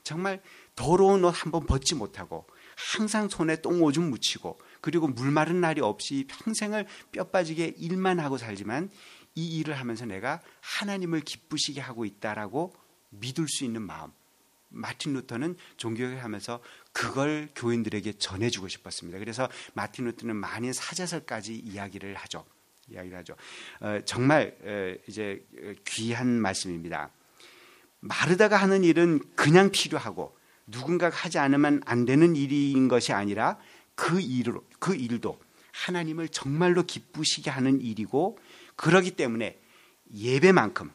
정말 0.03 0.41
더러운 0.75 1.23
옷 1.25 1.33
한 1.33 1.51
번 1.51 1.65
벗지 1.65 1.95
못하고 1.95 2.45
항상 2.75 3.29
손에 3.29 3.61
똥오줌 3.61 4.09
묻히고 4.09 4.59
그리고 4.81 5.07
물 5.07 5.31
마른 5.31 5.61
날이 5.61 5.81
없이 5.81 6.25
평생을 6.27 6.85
뼈 7.11 7.25
빠지게 7.25 7.75
일만 7.77 8.19
하고 8.19 8.37
살지만 8.37 8.89
이 9.35 9.57
일을 9.59 9.79
하면서 9.79 10.05
내가 10.05 10.41
하나님을 10.61 11.21
기쁘시게 11.21 11.79
하고 11.79 12.05
있다라고 12.05 12.73
믿을 13.09 13.47
수 13.47 13.65
있는 13.65 13.81
마음. 13.81 14.11
마틴 14.69 15.13
루터는 15.13 15.55
종교개혁을 15.77 16.23
하면서 16.23 16.61
그걸 16.91 17.47
교인들에게 17.55 18.13
전해주고 18.13 18.67
싶었습니다. 18.67 19.19
그래서 19.19 19.47
마틴 19.73 20.05
루터는 20.05 20.35
많은 20.35 20.73
사자설까지 20.73 21.55
이야기를 21.55 22.15
하죠. 22.15 22.45
이야기를 22.89 23.17
하죠. 23.19 23.35
어, 23.79 23.99
정말 24.05 24.57
어, 24.63 24.95
이제 25.07 25.45
귀한 25.85 26.27
말씀입니다. 26.41 27.11
마르다가 27.99 28.57
하는 28.57 28.83
일은 28.83 29.19
그냥 29.35 29.71
필요하고 29.71 30.37
누군가가 30.67 31.15
하지 31.15 31.39
않으면 31.39 31.81
안 31.85 32.05
되는 32.05 32.35
일인 32.35 32.87
것이 32.87 33.13
아니라 33.13 33.57
그 33.97 34.21
일로 34.21 34.63
그 34.79 34.95
일도 34.95 35.39
하나님을 35.73 36.29
정말로 36.29 36.83
기쁘시게 36.83 37.49
하는 37.49 37.81
일이고 37.81 38.37
그러기 38.75 39.11
때문에 39.11 39.59
예배만큼 40.13 40.91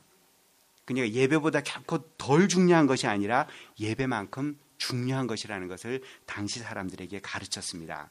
그러니까 0.84 1.14
예배보다 1.14 1.62
결코 1.62 1.98
덜 2.16 2.48
중요한 2.48 2.86
것이 2.86 3.08
아니라 3.08 3.48
예배만큼 3.78 4.56
중요한 4.78 5.26
것이라는 5.26 5.66
것을 5.68 6.02
당시 6.26 6.60
사람들에게 6.60 7.20
가르쳤습니다. 7.20 8.08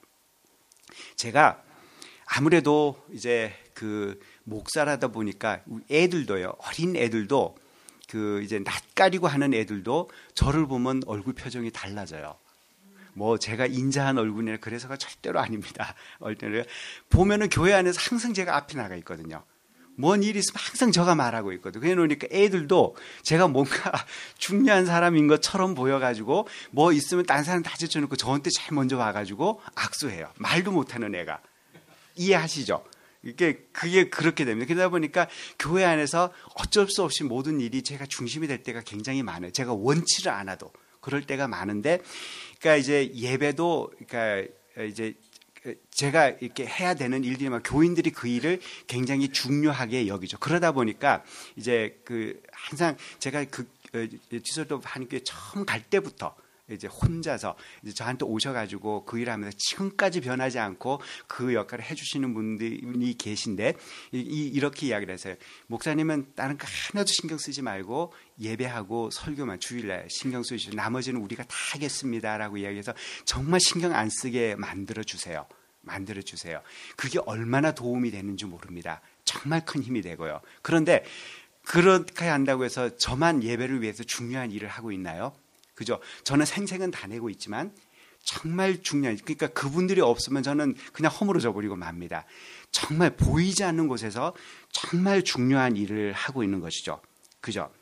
제가 1.16 1.64
아무래도 2.26 3.02
이제 3.14 3.54
그 3.74 4.20
목사라다 4.44 5.08
보니까 5.08 5.64
애들도요 5.90 6.56
어린 6.60 6.98
애들도 6.98 7.58
그 8.10 8.42
이제 8.44 8.60
낯가리고 8.60 9.28
하는 9.28 9.54
애들도 9.54 10.10
저를 10.34 10.68
보면 10.68 11.04
얼굴 11.06 11.34
표정이 11.34 11.72
달라져요. 11.72 12.38
뭐 13.14 13.38
제가 13.38 13.66
인자한 13.66 14.18
얼굴이나 14.18 14.58
그래서가 14.58 14.98
절대로 14.98 15.40
아닙니다. 15.40 15.96
얼때는 16.20 16.64
보면은 17.10 17.50
교회 17.50 17.74
안에서 17.74 18.00
항상 18.02 18.34
제가 18.34 18.56
앞에 18.56 18.76
나가 18.76 18.96
있거든요. 18.98 19.44
뭔 19.96 20.24
일이 20.24 20.40
있으면 20.40 20.56
항상 20.58 20.92
저가 20.92 21.16
말하고 21.16 21.52
있거든요. 21.54 21.82
그래 21.82 21.96
놓으니까 21.96 22.28
애들도 22.32 22.96
제가 23.24 23.48
뭔가 23.48 23.92
중요한 24.38 24.86
사람인 24.86 25.28
것처럼 25.28 25.76
보여가지고 25.76 26.48
뭐 26.72 26.94
있으면 26.94 27.26
딴 27.26 27.44
사람 27.44 27.62
다 27.62 27.76
제쳐놓고 27.78 28.16
저한테 28.16 28.50
제일 28.50 28.74
먼저 28.74 28.98
와가지고 28.98 29.62
악수해요. 29.76 30.32
말도 30.38 30.72
못하는 30.72 31.14
애가. 31.14 31.42
이해하시죠? 32.16 32.84
이게 33.24 33.68
그게 33.72 34.10
그렇게 34.10 34.46
됩니다. 34.46 34.68
그러다 34.68 34.90
보니까 34.90 35.28
교회 35.60 35.86
안에서 35.86 36.34
어쩔 36.56 36.88
수 36.90 37.04
없이 37.04 37.24
모든 37.24 37.62
일이 37.62 37.84
제가 37.84 38.06
중심이 38.08 38.48
될 38.48 38.64
때가 38.64 38.82
굉장히 38.82 39.22
많아요. 39.22 39.52
제가 39.52 39.74
원치를 39.74 40.32
않아도 40.32 40.72
그럴 41.02 41.24
때가 41.24 41.48
많은데, 41.48 42.02
그러니까 42.62 42.76
이제 42.78 43.12
예배도 43.14 43.92
그러니까 44.06 44.54
이제 44.88 45.16
제가 45.92 46.30
이렇게 46.30 46.66
해야 46.66 46.94
되는 46.94 47.24
일들이면 47.24 47.64
교인들이 47.64 48.12
그 48.12 48.28
일을 48.28 48.60
굉장히 48.88 49.30
중요하게 49.30 50.08
여기죠. 50.08 50.38
그러다 50.40 50.72
보니까 50.72 51.24
이제 51.56 52.00
그 52.06 52.42
항상 52.52 52.96
제가 53.20 53.46
그 53.46 53.68
지소도 54.44 54.82
하나님께 54.84 55.22
처음 55.24 55.66
갈 55.66 55.84
때부터 55.84 56.36
이제 56.76 56.88
혼자서 56.88 57.56
이제 57.84 57.94
저한테 57.94 58.26
오셔가지고 58.26 59.06
그 59.06 59.20
일을 59.20 59.34
하면서 59.34 59.56
지금까지 59.58 60.22
변하지 60.22 60.60
않고 60.60 61.02
그 61.28 61.54
역할을 61.54 61.84
해주시는 61.84 62.34
분들이 62.34 63.14
계신데 63.16 63.76
이, 64.12 64.60
렇게 64.60 64.88
이야기를 64.88 65.14
했어요. 65.14 65.36
목사님은 65.68 66.34
다른 66.36 66.58
거 66.58 66.68
하나도 66.68 67.08
신경 67.12 67.38
쓰지 67.38 67.62
말고 67.62 68.14
예배하고 68.40 69.10
설교만 69.12 69.60
주일날 69.60 70.08
신경 70.10 70.44
쓰시고 70.44 70.76
나머지는 70.76 71.22
우리가 71.22 71.44
다 71.44 71.56
하겠습니다라고 71.74 72.58
이야기해서 72.58 72.94
정말 73.26 73.60
신경 73.60 73.94
안 73.94 74.10
쓰게 74.10 74.56
만들어 74.56 75.04
주세요. 75.04 75.46
만들어 75.82 76.22
주세요. 76.22 76.62
그게 76.96 77.20
얼마나 77.26 77.74
도움이 77.74 78.12
되는지 78.12 78.46
모릅니다. 78.46 79.02
정말 79.26 79.66
큰 79.66 79.82
힘이 79.82 80.02
되고요. 80.02 80.42
그런데 80.62 81.04
그렇게 81.64 82.26
한다고 82.26 82.66
해서 82.66 82.96
저만 82.98 83.44
예배를 83.44 83.82
위해서 83.82 84.04
중요한 84.04 84.52
일을 84.52 84.68
하고 84.68 84.92
있나요? 84.92 85.34
그죠? 85.82 86.00
저는 86.24 86.46
생생은 86.46 86.92
다 86.92 87.08
내고 87.08 87.32
있지만 87.32 87.76
정말 88.24 88.84
중요한 88.84 89.18
그러니까 89.18 89.48
그분들이 89.48 90.00
없으면 90.00 90.44
저는 90.44 90.76
그냥 90.94 91.12
허물어져 91.12 91.54
버리고 91.54 91.76
맙니다. 91.76 92.26
정말 92.70 93.16
보이지 93.16 93.64
않는 93.64 93.88
곳에서 93.88 94.36
정말 94.72 95.24
중요한 95.24 95.76
일을 95.76 96.14
하고 96.14 96.44
있는 96.44 96.60
것이죠. 96.60 97.02
그죠? 97.40 97.74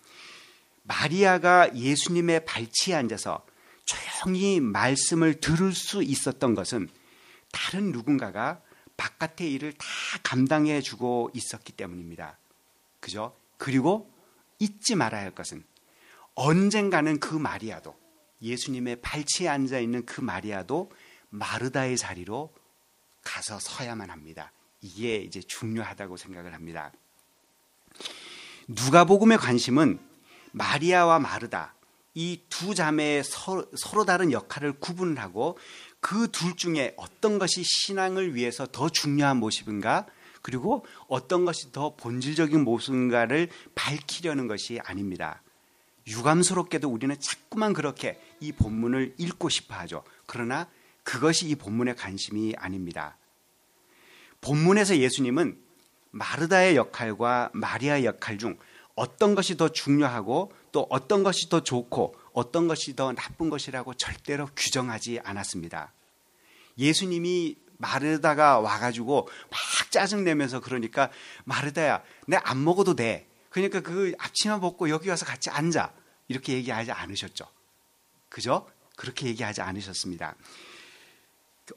마리아가 0.84 1.76
예수님의 1.76 2.46
발치에 2.46 2.96
앉아서 2.96 3.46
조용히 3.84 4.62
말씀을 4.62 5.42
들을 5.42 5.74
수 5.74 6.02
있었던 6.02 6.56
것은 6.56 6.88
다른 7.52 7.92
누군가가 7.92 8.62
바깥의 8.96 9.52
일을 9.52 9.74
다 9.74 9.86
감당해 10.24 10.80
주고 10.80 11.32
있었기 11.34 11.74
때문입니다. 11.74 12.38
그죠? 13.02 13.36
그리고 13.58 14.10
잊지 14.60 14.96
말아야 14.96 15.24
할 15.24 15.32
것은 15.36 15.66
언젠가는 16.42 17.20
그 17.20 17.36
마리아도 17.36 17.98
예수님의 18.42 19.02
발치에 19.02 19.50
앉아 19.50 19.80
있는 19.80 20.06
그 20.06 20.22
마리아도 20.22 20.90
마르다의 21.32 21.98
자리로 21.98 22.56
가서 23.26 23.60
서야만 23.60 24.10
합니다. 24.10 24.54
이게 24.80 25.18
이제 25.18 25.42
중요하다고 25.42 26.16
생각을 26.16 26.54
합니다. 26.54 26.94
누가복음의 28.70 29.38
관심은 29.38 30.00
마리아와 30.54 31.20
마르다 31.20 31.76
이 32.14 32.42
두 32.50 32.74
자매의 32.74 33.24
서로, 33.26 34.06
다른 34.06 34.32
역할을 34.32 34.80
구분하고 34.80 35.58
그 36.00 36.32
둘 36.32 36.56
중에 36.56 36.94
어떤 36.96 37.38
것이 37.38 37.64
신앙을 37.66 38.34
위해서 38.34 38.66
더 38.66 38.88
중요한 38.88 39.38
모습인가 39.38 40.08
그리고 40.42 40.86
어떤 41.10 41.44
것이 41.44 41.74
더 41.74 41.98
본질적인 41.98 42.64
모습인가를 42.64 43.50
밝히려는 43.76 44.48
것이 44.48 44.80
아닙니다. 44.86 45.42
유감스럽게도 46.08 46.90
우리는 46.90 47.16
자꾸만 47.20 47.74
그렇게 47.74 48.20
이 48.40 48.52
본문을 48.52 49.16
읽고 49.18 49.50
싶어 49.50 49.76
하죠. 49.76 50.04
그러나 50.26 50.68
그것이 51.04 51.48
이 51.48 51.56
본문의 51.56 51.96
관심이 51.96 52.56
아닙니다. 52.58 53.18
본문에서 54.42 54.98
예수님은 54.98 55.60
마르다의 56.12 56.76
역할과 56.76 57.52
마리아의 57.54 58.06
역할 58.06 58.38
중 58.38 58.58
어떤 58.96 59.36
것이 59.36 59.56
더 59.56 59.70
중요하고 59.70 60.52
또 60.72 60.86
어떤 60.90 61.24
것이 61.24 61.50
더 61.50 61.62
좋고 61.64 62.16
어떤 62.34 62.68
것이 62.68 62.96
더 62.96 63.14
나쁜 63.14 63.50
것이라고 63.50 63.94
절대로 63.94 64.50
규정하지 64.56 65.20
않았습니다. 65.24 65.94
예수님이 66.78 67.56
마르다가 67.78 68.60
와가지고 68.60 69.30
막 69.50 69.92
짜증내면서 69.92 70.60
그러니까 70.60 71.10
마르다야, 71.46 72.04
내 72.28 72.38
안 72.44 72.64
먹어도 72.64 72.96
돼. 72.96 73.29
그러니까 73.50 73.82
그 73.82 74.14
앞치마 74.20 74.60
벗고 74.60 74.90
여기 74.90 75.10
와서 75.10 75.26
같이 75.26 75.50
앉아. 75.50 75.94
이렇게 76.28 76.54
얘기하지 76.54 76.92
않으셨죠. 76.92 77.46
그죠? 78.30 78.70
그렇게 78.96 79.28
얘기하지 79.28 79.62
않으셨습니다. 79.62 80.36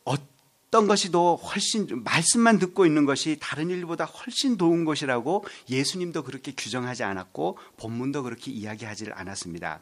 어떤 0.05 0.87
것이 0.87 1.11
더 1.11 1.35
훨씬 1.37 2.03
말씀만 2.05 2.59
듣고 2.59 2.87
있는 2.87 3.05
것이 3.05 3.39
다른 3.41 3.71
일보다 3.71 4.05
훨씬 4.05 4.59
좋은 4.59 4.85
것이라고 4.85 5.45
예수님도 5.71 6.23
그렇게 6.25 6.53
규정하지 6.53 7.05
않았고 7.05 7.59
본문도 7.79 8.23
그렇게 8.23 8.51
이야기하지 8.51 9.11
않았습니다. 9.13 9.81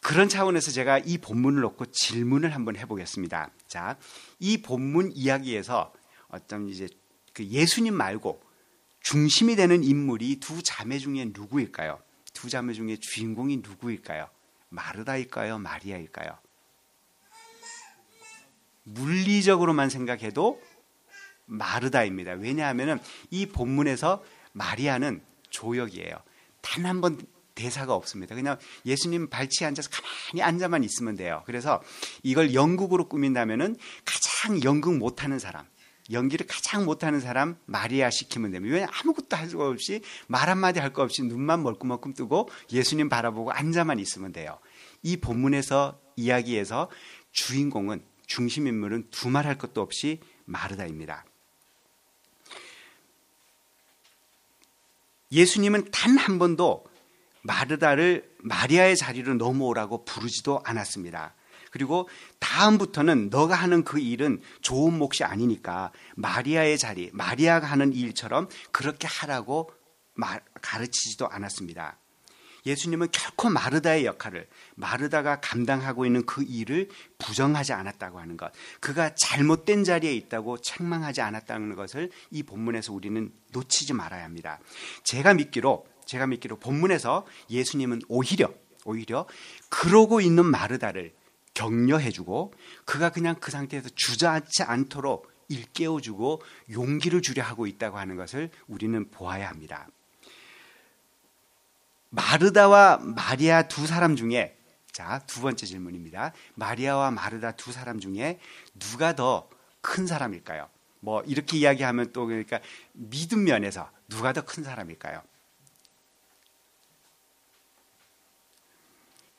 그런 0.00 0.28
차원에서 0.28 0.70
제가 0.70 0.98
이 0.98 1.16
본문을 1.16 1.62
놓고 1.62 1.86
질문을 1.86 2.54
한번 2.54 2.76
해보겠습니다. 2.76 3.50
자, 3.66 3.96
이 4.38 4.60
본문 4.60 5.12
이야기에서 5.14 5.92
어떤 6.28 6.68
이제 6.68 6.88
그 7.32 7.44
예수님 7.46 7.94
말고 7.94 8.42
중심이 9.04 9.54
되는 9.54 9.84
인물이 9.84 10.40
두 10.40 10.62
자매 10.62 10.98
중에 10.98 11.26
누구일까요? 11.26 12.02
두 12.32 12.48
자매 12.48 12.72
중에 12.72 12.96
주인공이 12.96 13.58
누구일까요? 13.58 14.28
마르다일까요? 14.70 15.58
마리아일까요? 15.58 16.36
물리적으로만 18.84 19.90
생각해도 19.90 20.60
마르다입니다. 21.44 22.32
왜냐하면 22.32 22.98
이 23.30 23.46
본문에서 23.46 24.24
마리아는 24.52 25.22
조역이에요. 25.50 26.16
단 26.62 26.86
한 26.86 27.00
번 27.02 27.18
대사가 27.54 27.94
없습니다. 27.94 28.34
그냥 28.34 28.58
예수님 28.84 29.28
발치에 29.28 29.66
앉아서 29.66 29.88
가만히 29.90 30.42
앉아만 30.42 30.82
있으면 30.82 31.14
돼요. 31.14 31.42
그래서 31.46 31.80
이걸 32.24 32.52
연극으로 32.52 33.06
꾸민다면은 33.08 33.76
가장 34.04 34.60
연극 34.64 34.96
못하는 34.96 35.38
사람, 35.38 35.64
연기를 36.10 36.46
가장 36.46 36.84
못하는 36.84 37.20
사람 37.20 37.56
마리아 37.66 38.10
시키면 38.10 38.50
됩니다. 38.50 38.74
왜냐 38.74 38.88
아무것도 38.92 39.36
할 39.36 39.48
수가 39.48 39.68
없이 39.68 40.02
말 40.26 40.48
한마디 40.50 40.80
할 40.80 40.92
거 40.92 41.02
없이 41.02 41.22
눈만 41.22 41.62
멀끔멀끔 41.62 42.14
뜨고 42.14 42.48
예수님 42.72 43.08
바라보고 43.08 43.52
앉아만 43.52 43.98
있으면 43.98 44.32
돼요. 44.32 44.58
이 45.02 45.16
본문에서 45.16 45.98
이야기에서 46.16 46.90
주인공은 47.32 48.04
중심 48.26 48.66
인물은 48.66 49.08
두말할 49.10 49.58
것도 49.58 49.80
없이 49.80 50.20
마르다입니다. 50.44 51.24
예수님은 55.32 55.90
단 55.90 56.16
한 56.16 56.38
번도 56.38 56.84
마르다를 57.42 58.30
마리아의 58.38 58.96
자리로 58.96 59.34
넘어오라고 59.34 60.04
부르지도 60.04 60.62
않았습니다. 60.64 61.34
그리고 61.74 62.08
다음부터는 62.38 63.30
너가 63.30 63.56
하는 63.56 63.82
그 63.82 63.98
일은 63.98 64.40
좋은 64.60 64.96
몫이 64.96 65.24
아니니까 65.24 65.90
마리아의 66.14 66.78
자리, 66.78 67.10
마리아가 67.12 67.66
하는 67.66 67.92
일처럼 67.92 68.48
그렇게 68.70 69.08
하라고 69.08 69.72
가르치지도 70.62 71.28
않았습니다. 71.28 71.98
예수님은 72.64 73.08
결코 73.10 73.50
마르다의 73.50 74.04
역할을 74.04 74.46
마르다가 74.76 75.40
감당하고 75.40 76.06
있는 76.06 76.24
그 76.24 76.44
일을 76.44 76.90
부정하지 77.18 77.72
않았다고 77.72 78.20
하는 78.20 78.36
것, 78.36 78.52
그가 78.78 79.12
잘못된 79.16 79.82
자리에 79.82 80.14
있다고 80.14 80.58
책망하지 80.58 81.22
않았다는 81.22 81.74
것을 81.74 82.08
이 82.30 82.44
본문에서 82.44 82.92
우리는 82.92 83.32
놓치지 83.50 83.94
말아야 83.94 84.22
합니다. 84.22 84.60
제가 85.02 85.34
믿기로 85.34 85.84
제가 86.06 86.28
믿기로 86.28 86.60
본문에서 86.60 87.26
예수님은 87.50 88.02
오히려 88.06 88.54
오히려 88.84 89.26
그러고 89.70 90.20
있는 90.20 90.46
마르다를 90.46 91.12
격려해주고 91.54 92.52
그가 92.84 93.10
그냥 93.10 93.36
그 93.40 93.50
상태에서 93.50 93.88
주저앉지 93.94 94.64
않도록 94.64 95.32
일깨워주고 95.48 96.42
용기를 96.72 97.22
주려 97.22 97.42
하고 97.42 97.66
있다고 97.66 97.98
하는 97.98 98.16
것을 98.16 98.50
우리는 98.66 99.10
보아야 99.10 99.48
합니다. 99.48 99.88
마르다와 102.10 102.98
마리아 102.98 103.62
두 103.62 103.86
사람 103.86 104.16
중에 104.16 104.56
자, 104.92 105.20
두 105.26 105.40
번째 105.40 105.66
질문입니다. 105.66 106.32
마리아와 106.54 107.10
마르다 107.10 107.52
두 107.52 107.72
사람 107.72 107.98
중에 107.98 108.38
누가 108.78 109.14
더 109.14 109.48
큰 109.84 110.06
사람일까요? 110.06 110.68
뭐 111.00 111.22
이렇게 111.24 111.58
이야기하면 111.58 112.12
또 112.14 112.24
그러니까 112.24 112.60
믿음 112.94 113.44
면에서 113.44 113.90
누가 114.08 114.32
더 114.32 114.40
큰 114.40 114.64
사람일까요? 114.64 115.22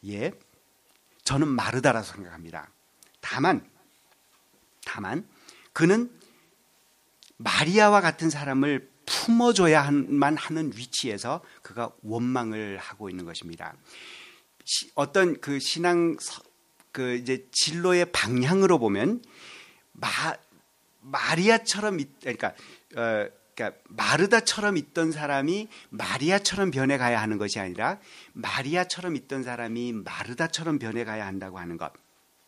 예. 0.05 0.31
저는 1.25 1.47
마르다라고 1.49 2.05
생각합니다. 2.05 2.69
다만 3.19 3.69
다만 4.85 5.27
그는 5.73 6.09
마리아와 7.37 7.99
같은 7.99 8.29
사람을 8.29 8.89
품어줘야만 9.05 10.37
하는 10.37 10.71
위치에서 10.75 11.43
그가 11.61 11.91
원망을 12.01 12.77
하고 12.77 13.09
있는 13.09 13.25
것입니다. 13.25 13.75
어떤 14.95 15.39
그 15.41 15.59
신앙 15.59 16.15
그 16.91 17.15
이제 17.15 17.47
진로의 17.51 18.11
방향으로 18.11 18.79
보면 18.79 19.21
마 19.91 20.07
마리아처럼 21.01 21.99
그러니까 22.21 22.53
어 22.95 23.27
그러니까 23.55 23.79
마르다처럼 23.87 24.77
있던 24.77 25.11
사람이 25.11 25.69
마리아처럼 25.89 26.71
변해가야 26.71 27.21
하는 27.21 27.37
것이 27.37 27.59
아니라 27.59 27.99
마리아처럼 28.33 29.15
있던 29.15 29.43
사람이 29.43 29.93
마르다처럼 29.93 30.77
변해가야 30.77 31.25
한다고 31.25 31.57
하는 31.57 31.77
것. 31.77 31.93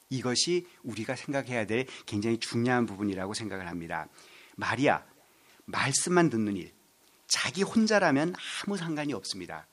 이것이 0.10 0.68
우리가 0.84 1.16
생각해야 1.16 1.66
될 1.66 1.86
굉장히 2.06 2.40
중요한 2.40 2.86
부분이라고 2.86 3.34
생각을 3.34 3.68
합니다. 3.68 4.08
마리아, 4.56 5.04
말씀만 5.66 6.30
듣는 6.30 6.58
일, 6.58 6.74
자기 7.28 7.64
혼자라면 7.64 8.34
아무 8.66 8.78
상관이 8.78 9.14
없습니다. 9.14 9.68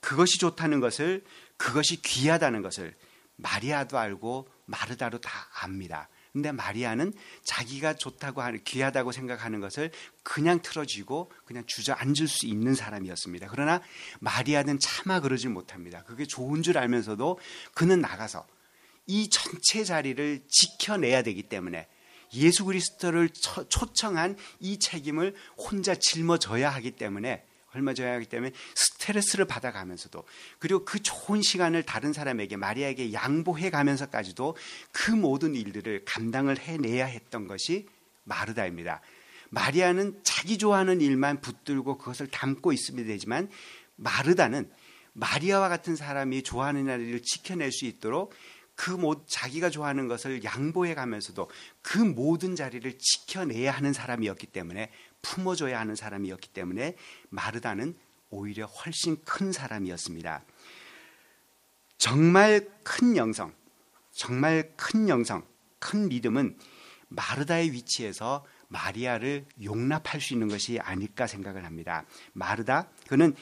그것이 0.00 0.38
좋다는 0.38 0.80
것을, 0.80 1.24
그것이 1.56 2.00
귀하다는 2.02 2.62
것을 2.62 2.94
마리아도 3.36 3.98
알고 3.98 4.48
마르다도 4.66 5.20
다 5.20 5.30
압니다. 5.60 6.08
근데 6.38 6.52
마리아는 6.52 7.12
자기가 7.42 7.94
좋다고 7.94 8.42
하는 8.42 8.62
귀하다고 8.62 9.10
생각하는 9.10 9.58
것을 9.58 9.90
그냥 10.22 10.62
틀어지고 10.62 11.32
그냥 11.44 11.64
주저앉을 11.66 12.28
수 12.28 12.46
있는 12.46 12.76
사람이었습니다. 12.76 13.48
그러나 13.50 13.82
마리아는 14.20 14.78
차마 14.78 15.18
그러지 15.18 15.48
못합니다. 15.48 16.04
그게 16.04 16.24
좋은 16.26 16.62
줄 16.62 16.78
알면서도 16.78 17.40
그는 17.74 18.00
나가서 18.00 18.46
이 19.08 19.28
전체 19.30 19.82
자리를 19.82 20.44
지켜내야 20.48 21.22
되기 21.22 21.42
때문에 21.42 21.88
예수 22.34 22.64
그리스도를 22.64 23.30
초청한 23.30 24.36
이 24.60 24.78
책임을 24.78 25.34
혼자 25.56 25.96
짊어져야 25.96 26.70
하기 26.70 26.92
때문에 26.92 27.44
얼마져야 27.74 28.14
하기 28.14 28.26
때문에 28.26 28.52
스트레스를 28.74 29.44
받아가면서도 29.44 30.24
그리고 30.58 30.84
그 30.84 31.00
좋은 31.02 31.42
시간을 31.42 31.82
다른 31.82 32.12
사람에게 32.12 32.56
마리아에게 32.56 33.12
양보해 33.12 33.70
가면서까지도 33.70 34.56
그 34.92 35.10
모든 35.10 35.54
일들을 35.54 36.04
감당을 36.04 36.58
해내야 36.58 37.06
했던 37.06 37.46
것이 37.46 37.86
마르다입니다. 38.24 39.00
마리아는 39.50 40.20
자기 40.22 40.58
좋아하는 40.58 41.00
일만 41.00 41.40
붙들고 41.40 41.98
그것을 41.98 42.26
담고 42.28 42.72
있으면 42.72 43.06
되지만 43.06 43.48
마르다는 43.96 44.70
마리아와 45.14 45.68
같은 45.68 45.96
사람이 45.96 46.42
좋아하는 46.42 46.84
일을 46.84 47.22
지켜낼 47.22 47.72
수 47.72 47.86
있도록 47.86 48.32
그 48.78 48.92
모, 48.92 49.26
자기가 49.26 49.70
좋아하는 49.70 50.06
것을 50.06 50.44
양보해 50.44 50.94
가면서도 50.94 51.50
그 51.82 51.98
모든 51.98 52.54
자리를 52.54 52.96
지켜내야 52.96 53.72
하는 53.72 53.92
사람이었기 53.92 54.46
때문에 54.46 54.92
품어줘야 55.22 55.78
하는 55.78 55.94
사람이었기 55.94 56.48
때문에 56.50 56.96
마르다는 57.28 57.96
오히려 58.30 58.66
훨씬 58.66 59.22
큰 59.24 59.52
사람이었습니다. 59.52 60.44
정말 61.96 62.68
큰 62.84 63.16
영성, 63.16 63.52
정말 64.12 64.72
큰 64.76 65.08
영성, 65.08 65.44
큰 65.78 66.08
믿음은 66.08 66.58
마르다의 67.08 67.72
위치에서 67.72 68.44
마리아를 68.68 69.46
용납할 69.62 70.20
수 70.20 70.34
있는 70.34 70.48
것이 70.48 70.78
아닐까 70.78 71.26
생각을 71.26 71.64
합니다. 71.64 72.04
마르다, 72.34 72.88
그는 73.08 73.34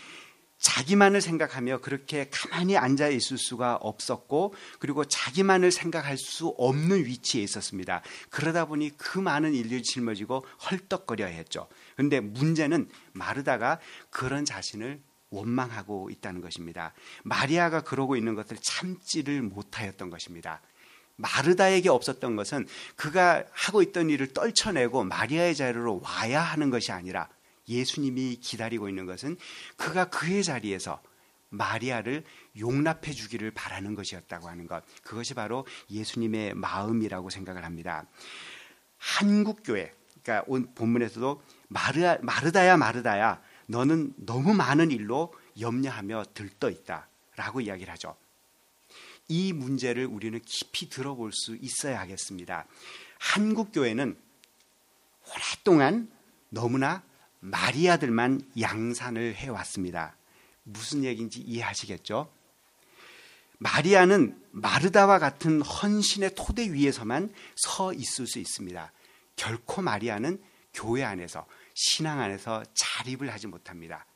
자기만을 0.58 1.20
생각하며 1.20 1.80
그렇게 1.80 2.28
가만히 2.30 2.76
앉아 2.76 3.08
있을 3.08 3.38
수가 3.38 3.76
없었고 3.76 4.54
그리고 4.78 5.04
자기만을 5.04 5.70
생각할 5.70 6.16
수 6.16 6.48
없는 6.58 7.04
위치에 7.04 7.42
있었습니다. 7.42 8.02
그러다 8.30 8.66
보니 8.66 8.96
그 8.96 9.18
많은 9.18 9.54
일들이 9.54 9.82
짊어지고 9.82 10.44
헐떡거려 10.70 11.26
했죠. 11.26 11.68
그런데 11.94 12.20
문제는 12.20 12.88
마르다가 13.12 13.80
그런 14.10 14.44
자신을 14.44 15.00
원망하고 15.30 16.10
있다는 16.10 16.40
것입니다. 16.40 16.94
마리아가 17.24 17.82
그러고 17.82 18.16
있는 18.16 18.34
것을 18.34 18.56
참지를 18.62 19.42
못하였던 19.42 20.08
것입니다. 20.08 20.60
마르다에게 21.16 21.88
없었던 21.88 22.36
것은 22.36 22.66
그가 22.94 23.44
하고 23.50 23.82
있던 23.82 24.10
일을 24.10 24.32
떨쳐내고 24.32 25.04
마리아의 25.04 25.54
자리로 25.54 26.00
와야 26.02 26.42
하는 26.42 26.70
것이 26.70 26.92
아니라 26.92 27.28
예수님이 27.68 28.36
기다리고 28.36 28.88
있는 28.88 29.06
것은 29.06 29.36
그가 29.76 30.08
그의 30.08 30.44
자리에서 30.44 31.02
마리아를 31.48 32.24
용납해 32.58 33.12
주기를 33.12 33.50
바라는 33.50 33.94
것이었다고 33.94 34.48
하는 34.48 34.66
것. 34.66 34.82
그것이 35.02 35.34
바로 35.34 35.66
예수님의 35.90 36.54
마음이라고 36.54 37.30
생각을 37.30 37.64
합니다. 37.64 38.06
한국 38.98 39.62
교회, 39.64 39.92
그러니까 40.22 40.44
온 40.48 40.74
본문에서도 40.74 41.42
마르, 41.68 42.18
마르다야 42.22 42.76
마르다야 42.76 43.42
너는 43.66 44.14
너무 44.16 44.54
많은 44.54 44.90
일로 44.90 45.32
염려하며 45.60 46.24
들떠 46.34 46.70
있다 46.70 47.08
라고 47.36 47.60
이야기를 47.60 47.92
하죠. 47.94 48.16
이 49.28 49.52
문제를 49.52 50.06
우리는 50.06 50.40
깊이 50.44 50.88
들어볼 50.88 51.32
수 51.32 51.56
있어야 51.56 52.00
하겠습니다. 52.00 52.66
한국 53.18 53.72
교회는 53.72 54.16
오랫동안 55.28 56.10
너무나 56.48 57.02
마리아들만 57.40 58.40
양산을 58.60 59.34
해왔습니다. 59.34 60.16
무슨 60.62 61.04
얘기인지 61.04 61.40
이해하시겠죠? 61.40 62.30
마리아는 63.58 64.42
마르다와 64.50 65.18
같은 65.18 65.62
헌신의 65.62 66.34
토대 66.34 66.72
위에서만 66.72 67.32
서 67.54 67.92
있을 67.92 68.26
수 68.26 68.38
있습니다. 68.38 68.92
결코 69.36 69.82
마리아는 69.82 70.42
교회 70.74 71.04
안에서 71.04 71.46
신앙 71.74 72.20
안에서 72.20 72.64
자립을 72.74 73.32
하지 73.32 73.46
못합니다. 73.46 74.06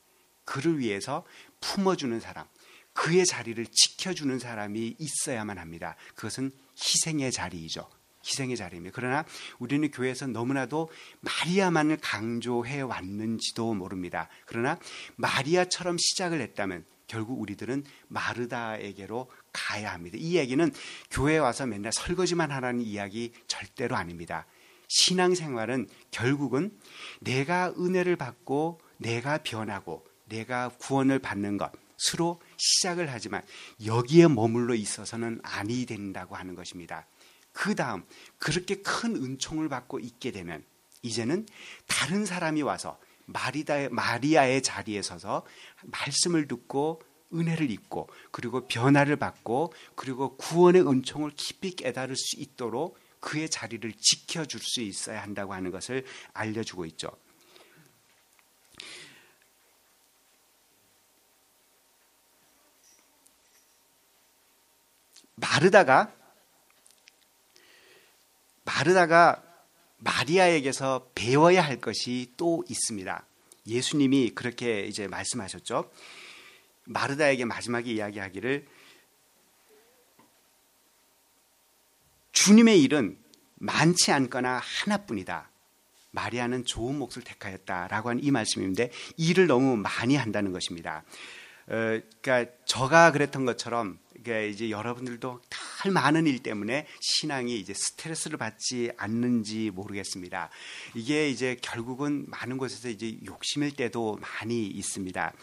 그를 0.45 0.79
위해서 0.79 1.25
품어주는 1.59 2.19
사람, 2.19 2.45
그의 2.93 3.25
자리를 3.25 3.65
지켜주는 3.71 4.37
사람이 4.37 4.95
있어야만 4.99 5.57
합니다. 5.57 5.95
그것은 6.15 6.51
희생의 6.77 7.31
자리이죠. 7.31 7.89
희생의 8.25 8.57
자리입니다. 8.57 8.93
그러나 8.95 9.25
우리는 9.59 9.89
교회에서 9.91 10.27
너무나도 10.27 10.89
마리아만을 11.21 11.97
강조해 12.01 12.81
왔는지도 12.81 13.73
모릅니다. 13.73 14.29
그러나 14.45 14.77
마리아처럼 15.15 15.97
시작을 15.97 16.41
했다면 16.41 16.85
결국 17.07 17.41
우리들은 17.41 17.83
마르다에게로 18.07 19.29
가야 19.51 19.91
합니다. 19.91 20.17
이 20.17 20.37
얘기는 20.37 20.71
교회에 21.09 21.39
와서 21.39 21.65
맨날 21.65 21.91
설거지만 21.91 22.51
하라는 22.51 22.81
이야기 22.81 23.33
절대로 23.47 23.97
아닙니다. 23.97 24.45
신앙생활은 24.87 25.87
결국은 26.11 26.71
내가 27.19 27.73
은혜를 27.77 28.15
받고 28.15 28.79
내가 28.97 29.39
변하고 29.39 30.05
내가 30.25 30.69
구원을 30.69 31.19
받는 31.19 31.57
것으로 31.57 32.41
시작을 32.57 33.11
하지만 33.11 33.41
여기에 33.85 34.29
머물러 34.29 34.75
있어서는 34.75 35.41
아니 35.43 35.85
된다고 35.85 36.35
하는 36.35 36.55
것입니다. 36.55 37.07
그 37.61 37.75
다음 37.75 38.03
그렇게 38.39 38.77
큰 38.77 39.15
은총을 39.15 39.69
받고 39.69 39.99
있게 39.99 40.31
되면 40.31 40.65
이제는 41.03 41.45
다른 41.85 42.25
사람이 42.25 42.63
와서 42.63 42.99
마리다, 43.27 43.89
마리아의 43.91 44.63
자리에 44.63 45.03
서서 45.03 45.45
말씀을 45.83 46.47
듣고 46.47 47.03
은혜를 47.31 47.69
입고 47.69 48.09
그리고 48.31 48.67
변화를 48.67 49.15
받고 49.15 49.73
그리고 49.93 50.37
구원의 50.37 50.87
은총을 50.87 51.33
깊이 51.35 51.75
깨달을 51.75 52.15
수 52.15 52.39
있도록 52.39 52.97
그의 53.19 53.47
자리를 53.47 53.93
지켜줄 53.93 54.59
수 54.63 54.81
있어야 54.81 55.21
한다고 55.21 55.53
하는 55.53 55.69
것을 55.69 56.03
알려주고 56.33 56.87
있죠. 56.87 57.11
마르다가 65.35 66.20
마르다가 68.75 69.43
마리아에게서 69.97 71.09
배워야 71.13 71.61
할 71.61 71.79
것이 71.81 72.31
또 72.37 72.63
있습니다. 72.69 73.25
예수님이 73.67 74.31
그렇게 74.31 74.81
이제 74.85 75.07
말씀하셨죠. 75.07 75.91
마르다에게 76.85 77.45
마지막에 77.45 77.91
이야기하기를 77.91 78.65
주님의 82.31 82.81
일은 82.81 83.17
많지 83.55 84.11
않거나 84.11 84.61
하나뿐이다. 84.63 85.49
마리아는 86.11 86.65
좋은 86.65 86.97
몫을 86.97 87.23
택하였다라고 87.23 88.09
하는 88.09 88.23
이 88.23 88.31
말씀인데 88.31 88.89
일을 89.17 89.47
너무 89.47 89.77
많이 89.77 90.15
한다는 90.15 90.51
것입니다. 90.51 91.03
어, 91.67 91.99
그러니까 92.21 92.45
저가 92.65 93.11
그랬던 93.11 93.45
것처럼 93.45 93.99
그러니까 94.23 94.47
이제 94.47 94.69
여러분들도 94.71 95.41
덜 95.81 95.91
많은 95.91 96.27
일 96.27 96.43
때문에 96.43 96.85
신앙이 96.99 97.57
이제 97.59 97.73
스트레스를 97.73 98.37
받지 98.37 98.91
않는지 98.97 99.71
모르겠습니다. 99.71 100.49
이게 100.93 101.27
이제 101.29 101.57
결국은 101.59 102.25
많은 102.27 102.57
곳에서 102.57 102.89
이제 102.89 103.17
욕심일 103.25 103.75
때도 103.75 104.19
많이 104.21 104.67
있습니다. 104.67 105.33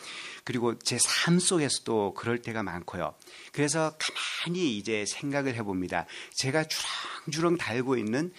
그리고 0.45 0.79
제 0.79 0.97
삶 1.25 1.41
속에서도 1.41 2.15
그럴 2.15 2.41
때가 2.41 2.63
많고요. 2.63 3.15
그래서 3.53 3.97
가만히 3.99 4.77
이제 4.77 5.05
생각을 5.07 5.55
해봅니다. 5.57 6.07
제가 6.37 6.65
주렁주렁 6.65 7.57
달고 7.57 7.97
있는 7.97 8.33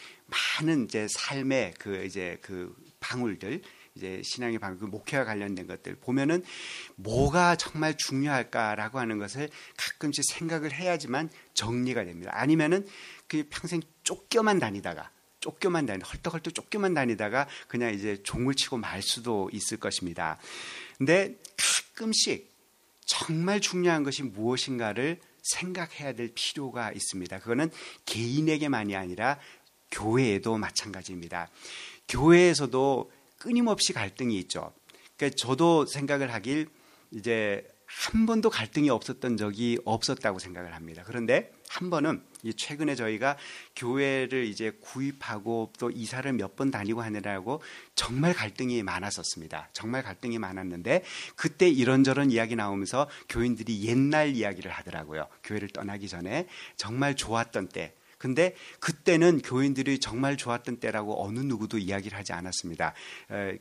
많은 0.61 0.85
이제 0.85 1.07
삶의 1.09 1.73
그 1.79 2.05
이제 2.05 2.37
그 2.41 2.73
방울들 2.99 3.61
이제 3.95 4.21
신앙의 4.23 4.59
방그 4.59 4.85
목회와 4.85 5.25
관련된 5.25 5.67
것들 5.67 5.95
보면은 5.95 6.43
뭐가 6.95 7.55
정말 7.55 7.95
중요할까라고 7.97 8.99
하는 8.99 9.17
것을 9.17 9.49
가끔씩 9.77 10.23
생각을 10.29 10.73
해야지만 10.73 11.29
정리가 11.53 12.05
됩니다. 12.05 12.31
아니면은 12.33 12.87
그 13.27 13.45
평생 13.49 13.81
쫓겨만 14.03 14.59
다니다가 14.59 15.11
쫓겨만 15.39 15.85
다니 15.85 16.03
헐떡헐떡 16.03 16.53
쫓겨만 16.53 16.93
다니다가 16.93 17.47
그냥 17.67 17.93
이제 17.93 18.21
종을 18.23 18.55
치고 18.55 18.77
말 18.77 19.01
수도 19.01 19.49
있을 19.53 19.77
것입니다. 19.77 20.37
근데 20.97 21.35
가끔씩 21.57 22.49
정말 23.05 23.59
중요한 23.59 24.03
것이 24.03 24.23
무엇인가를 24.23 25.19
생각해야 25.41 26.13
될 26.13 26.31
필요가 26.35 26.91
있습니다. 26.91 27.39
그거는 27.39 27.71
개인에게만이 28.05 28.95
아니라 28.95 29.39
교회에도 29.91 30.57
마찬가지입니다. 30.57 31.49
교회에서도 32.07 33.11
끊임없이 33.39 33.93
갈등이 33.93 34.37
있죠. 34.41 34.73
그러니까 35.17 35.35
저도 35.37 35.85
생각을 35.87 36.31
하길 36.33 36.67
이제 37.11 37.67
한 37.87 38.27
번도 38.27 38.51
갈등이 38.51 38.91
없었던 38.91 39.35
적이 39.37 39.79
없었다고 39.83 40.37
생각을 40.37 40.75
합니다. 40.75 41.01
그런데 41.07 41.51
한 41.69 41.89
번은 41.89 42.23
최근에 42.55 42.93
저희가 42.93 43.35
교회를 43.75 44.45
이제 44.45 44.71
구입하고 44.79 45.73
또 45.79 45.89
이사를 45.89 46.31
몇 46.33 46.55
번 46.55 46.69
다니고 46.69 47.01
하느라고 47.01 47.63
정말 47.95 48.33
갈등이 48.33 48.83
많았었습니다. 48.83 49.69
정말 49.73 50.03
갈등이 50.03 50.37
많았는데 50.37 51.03
그때 51.35 51.67
이런저런 51.67 52.29
이야기 52.29 52.55
나오면서 52.55 53.09
교인들이 53.27 53.83
옛날 53.85 54.35
이야기를 54.35 54.69
하더라고요. 54.69 55.27
교회를 55.43 55.69
떠나기 55.69 56.07
전에 56.07 56.47
정말 56.77 57.15
좋았던 57.15 57.69
때 57.69 57.93
근데 58.19 58.53
그때는 58.79 59.41
교인들이 59.41 59.97
정말 59.99 60.37
좋았던 60.37 60.77
때라고 60.79 61.25
어느 61.25 61.39
누구도 61.39 61.79
이야기를 61.79 62.15
하지 62.15 62.33
않았습니다. 62.33 62.93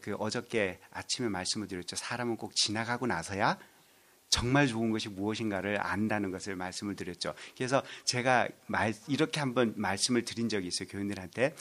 그 0.02 0.14
어저께 0.18 0.80
아침에 0.90 1.28
말씀을 1.28 1.68
드렸죠. 1.68 1.96
사람은 1.96 2.36
꼭 2.36 2.54
지나가고 2.54 3.06
나서야 3.06 3.56
정말 4.28 4.66
좋은 4.66 4.90
것이 4.90 5.09
무엇인가를 5.09 5.78
안다는 5.80 6.30
것을 6.30 6.54
말씀을 6.56 6.96
드렸죠. 6.96 7.34
그래서 7.56 7.82
제가 8.04 8.48
말, 8.66 8.92
이렇게 9.06 9.40
한번 9.40 9.72
말씀을 9.76 10.24
드린 10.24 10.50
적이 10.50 10.68
있어요. 10.68 10.88
교인들한테. 10.88 11.54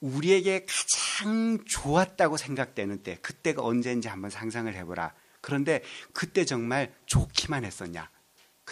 우리에게 0.00 0.66
가장 0.66 1.62
좋았다고 1.64 2.36
생각되는 2.36 3.04
때, 3.04 3.16
그때가 3.22 3.62
언제인지 3.62 4.08
한번 4.08 4.30
상상을 4.30 4.74
해보라. 4.74 5.14
그런데 5.40 5.82
그때 6.12 6.44
정말 6.44 6.92
좋기만 7.06 7.64
했었냐? 7.64 8.10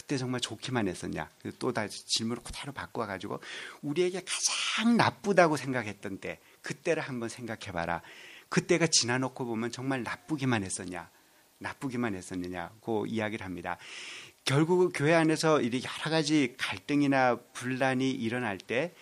그때 0.01 0.17
정말 0.17 0.41
좋기만 0.41 0.89
했었냐? 0.89 1.29
또 1.59 1.75
다시 1.75 2.07
질문을 2.07 2.43
그대로 2.43 2.73
바꿔가지고 2.73 3.39
우리에게 3.83 4.23
가장 4.25 4.97
나쁘다고 4.97 5.59
생각했던 5.59 6.19
때, 6.19 6.41
그때를 6.63 7.03
한번 7.03 7.29
생각해봐라. 7.29 8.01
그때가 8.49 8.87
지나놓고 8.87 9.45
보면 9.45 9.71
정말 9.71 10.03
나쁘기만 10.03 10.65
했었냐? 10.65 11.11
나쁘기만 11.59 12.15
했었느냐고 12.15 13.05
이야기를 13.05 13.45
합니다. 13.45 13.77
결국 14.47 14.93
교회 14.95 15.13
안에서 15.13 15.61
이렇게 15.61 15.87
여러 15.87 16.11
가지 16.11 16.55
갈등이나 16.59 17.39
분란이 17.53 18.11
일어날 18.11 18.57
때 18.57 18.95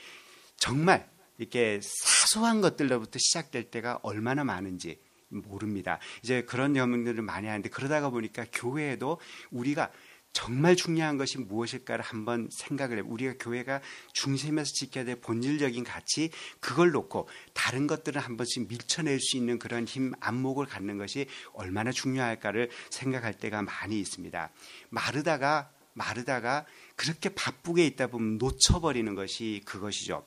정말 0.57 1.09
이렇게 1.39 1.81
사소한 1.81 2.61
것들로부터 2.61 3.21
시작될 3.21 3.71
때가 3.71 4.01
얼마나 4.03 4.43
많은지 4.43 5.01
모릅니다. 5.29 6.01
이제 6.25 6.43
그런 6.43 6.75
염원들을 6.75 7.23
많이 7.23 7.47
하는데 7.47 7.69
그러다가 7.69 8.11
보니까 8.11 8.45
교회에도 8.53 9.21
우리가 9.53 9.93
정말 10.33 10.77
중요한 10.77 11.17
것이 11.17 11.39
무엇일까를 11.39 12.05
한번 12.05 12.49
생각을 12.53 12.99
해. 12.99 13.01
우리가 13.01 13.35
교회가 13.41 13.81
중심에서 14.13 14.71
지켜야 14.73 15.05
될 15.05 15.17
본질적인 15.17 15.85
가치 15.85 16.31
그걸 16.61 16.91
놓고 16.91 17.29
다른 17.55 17.87
것들을 17.87 18.21
한 18.21 18.37
번씩 18.37 18.69
밀쳐낼 18.69 19.21
수 19.21 19.37
있는 19.37 19.59
그런 19.59 19.85
힘 19.85 20.13
안목을 20.21 20.67
갖는 20.67 20.97
것이 20.99 21.27
얼마나 21.55 21.91
중요할까를 21.91 22.71
생각할 22.91 23.35
때가 23.35 23.63
많이 23.63 23.99
있습니다. 23.99 24.51
마르다가 24.91 25.71
마르다가 25.95 26.65
그렇게 26.95 27.29
바쁘게 27.31 27.85
있다 27.87 28.07
보면 28.07 28.39
놓쳐버리는 28.39 29.13
것이 29.15 29.63
그것이죠. 29.65 30.25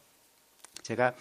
제가 0.83 1.15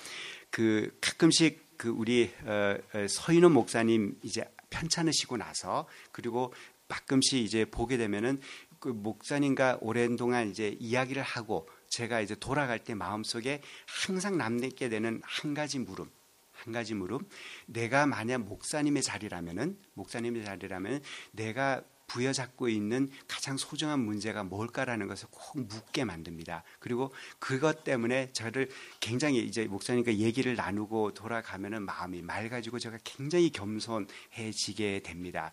그 0.51 0.97
가끔씩 1.01 1.76
그 1.76 1.89
우리 1.89 2.31
어, 2.45 2.76
어, 2.93 3.07
서인원 3.09 3.53
목사님 3.53 4.18
이제 4.22 4.45
편찮으시고 4.70 5.37
나서 5.37 5.89
그리고 6.12 6.53
가끔씩 6.89 7.39
이제 7.39 7.64
보게 7.64 7.97
되면은 7.97 8.41
그 8.81 8.89
목사님과 8.89 9.78
오랜 9.83 10.16
동안 10.16 10.51
이제 10.51 10.76
이야기를 10.81 11.22
하고 11.22 11.68
제가 11.89 12.20
이제 12.20 12.35
돌아갈 12.35 12.78
때 12.78 12.95
마음속에 12.95 13.61
항상 13.87 14.39
남게 14.39 14.89
되는 14.89 15.20
한 15.22 15.55
가지 15.55 15.78
물음. 15.78 16.11
한 16.53 16.72
가지 16.72 16.95
물음. 16.95 17.18
내가 17.66 18.07
만약 18.07 18.39
목사님의 18.43 19.03
자리라면은 19.03 19.78
목사님의 19.95 20.45
자리라면 20.45 21.03
내가 21.33 21.83
부여잡고 22.07 22.68
있는 22.68 23.09
가장 23.28 23.57
소중한 23.57 24.01
문제가 24.01 24.43
뭘까라는 24.43 25.07
것을 25.07 25.28
꼭 25.31 25.61
묻게 25.61 26.05
만듭니다. 26.05 26.64
그리고 26.81 27.12
그것 27.39 27.85
때문에 27.85 28.33
저를 28.33 28.68
굉장히 28.99 29.39
이제 29.39 29.66
목사님과 29.66 30.14
얘기를 30.14 30.57
나누고 30.57 31.14
돌아가면은 31.14 31.85
마음이 31.85 32.22
맑아지고 32.22 32.81
제가 32.81 32.99
굉장히 33.05 33.51
겸손해지게 33.51 35.03
됩니다. 35.05 35.53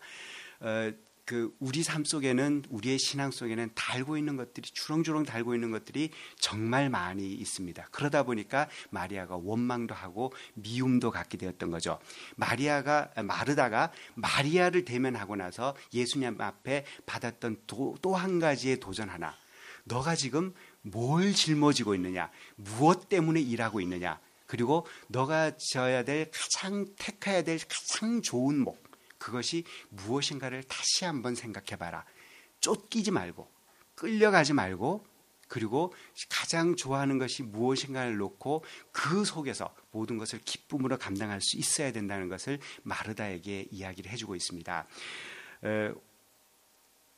어, 0.60 0.92
그 1.28 1.54
우리 1.58 1.82
삶 1.82 2.06
속에는 2.06 2.64
우리의 2.70 2.98
신앙 2.98 3.30
속에는 3.30 3.72
달고 3.74 4.16
있는 4.16 4.38
것들이 4.38 4.70
주렁주렁 4.72 5.24
달고 5.24 5.54
있는 5.54 5.70
것들이 5.70 6.08
정말 6.40 6.88
많이 6.88 7.34
있습니다. 7.34 7.86
그러다 7.90 8.22
보니까 8.22 8.66
마리아가 8.88 9.36
원망도 9.36 9.94
하고 9.94 10.32
미움도 10.54 11.10
갖게 11.10 11.36
되었던 11.36 11.70
거죠. 11.70 11.98
마리아가 12.36 13.10
마르다가 13.22 13.92
마리아를 14.14 14.86
대면하고 14.86 15.36
나서 15.36 15.76
예수님 15.92 16.40
앞에 16.40 16.86
받았던 17.04 17.58
또 17.66 17.98
한 18.14 18.38
가지의 18.38 18.80
도전 18.80 19.10
하나. 19.10 19.36
너가 19.84 20.14
지금 20.14 20.54
뭘 20.80 21.34
짊어지고 21.34 21.94
있느냐? 21.96 22.30
무엇 22.56 23.10
때문에 23.10 23.38
일하고 23.42 23.82
있느냐? 23.82 24.18
그리고 24.46 24.86
너가 25.08 25.52
져야 25.58 26.04
될 26.04 26.30
가장 26.30 26.86
택해야 26.96 27.42
될 27.42 27.58
가장 27.58 28.22
좋은 28.22 28.58
목 28.58 28.87
그것이 29.18 29.64
무엇인가를 29.90 30.62
다시 30.64 31.04
한번 31.04 31.34
생각해 31.34 31.76
봐라. 31.76 32.04
쫓기지 32.60 33.10
말고, 33.10 33.50
끌려가지 33.94 34.52
말고, 34.52 35.04
그리고 35.48 35.92
가장 36.28 36.76
좋아하는 36.76 37.18
것이 37.18 37.42
무엇인가를 37.42 38.18
놓고 38.18 38.64
그 38.92 39.24
속에서 39.24 39.74
모든 39.90 40.18
것을 40.18 40.40
기쁨으로 40.44 40.98
감당할 40.98 41.40
수 41.40 41.56
있어야 41.56 41.90
된다는 41.90 42.28
것을 42.28 42.58
마르다에게 42.82 43.68
이야기를 43.70 44.12
해주고 44.12 44.36
있습니다. 44.36 44.86
에, 45.64 45.92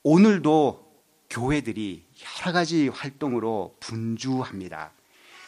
오늘도 0.05 0.90
교회들이 1.28 2.07
여러 2.40 2.53
가지 2.53 2.88
활동으로 2.88 3.76
분주합니다. 3.80 4.92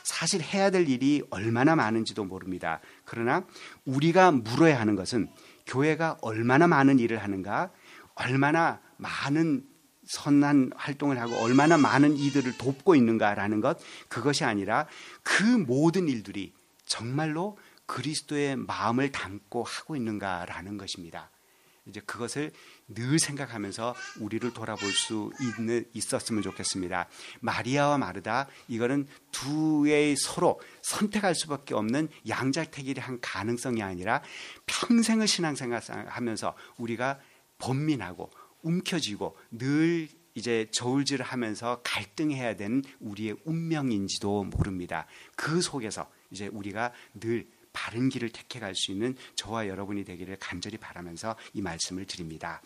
사실 0.03 0.43
해야 0.43 0.71
될 0.71 0.89
일이 0.89 1.23
얼마나 1.31 1.77
많은지도 1.77 2.25
모릅니다. 2.25 2.81
그러나 3.05 3.47
우리가 3.85 4.33
물어야 4.33 4.79
하는 4.79 4.97
것은 4.97 5.31
교회가 5.73 6.19
얼마나 6.21 6.67
많은 6.67 6.99
일을 6.99 7.23
하는가, 7.23 7.71
얼마나 8.15 8.81
많은 8.99 9.67
선한 10.05 10.73
활동을 10.77 11.19
하고 11.19 11.35
얼마나 11.37 11.79
많은 11.79 12.17
이들을 12.17 12.59
돕고 12.59 12.95
있는가라는 12.95 13.63
것, 13.63 13.79
그것이 14.09 14.45
아니라 14.45 14.87
그 15.23 15.43
모든 15.43 16.09
일들이 16.09 16.53
정말로 16.85 17.57
그리스도의 17.87 18.57
마음을 18.57 19.13
담고 19.13 19.63
하고 19.63 19.97
있는가라는 19.97 20.77
것입니다. 20.77 21.31
이제 21.87 22.01
그것을 22.01 22.53
늘 22.89 23.19
생각하면서 23.19 23.95
우리를 24.21 24.53
돌아볼 24.53 24.91
수 24.93 25.33
있는 25.41 25.85
있었으면 25.93 26.43
좋겠습니다. 26.43 27.09
마리아와 27.41 27.99
마르다 27.99 28.49
이거는 28.69 29.07
두의 29.33 30.17
서로 30.17 30.61
선택할 30.83 31.35
수밖에 31.35 31.75
없는 31.75 32.09
양자택일의 32.29 33.03
한 33.03 33.21
가능성이 33.21 33.83
아니라 33.83 34.23
평생을 34.67 35.27
신앙생활하면서 35.27 36.55
우리가 36.79 37.19
번민하고 37.59 38.31
움켜쥐고 38.63 39.37
늘 39.51 40.09
이제 40.35 40.69
저울질을 40.73 41.25
하면서 41.25 41.81
갈등해야 41.83 42.57
되는 42.57 42.83
우리의 43.01 43.37
운명인지도 43.45 44.45
모릅니다. 44.45 45.07
그 45.37 45.61
속에서 45.61 46.09
이제 46.31 46.47
우리가 46.47 46.93
늘 47.21 47.47
바른 47.73 48.09
길을 48.09 48.31
택해 48.31 48.61
갈 48.61 48.75
수 48.75 48.91
있는 48.91 49.17
저와 49.35 49.69
여러분이 49.69 50.05
되기를 50.05 50.37
간절히 50.41 50.79
바라면서 50.79 51.37
이 51.53 51.61
말씀을 51.61 52.07
드립니다. 52.07 52.63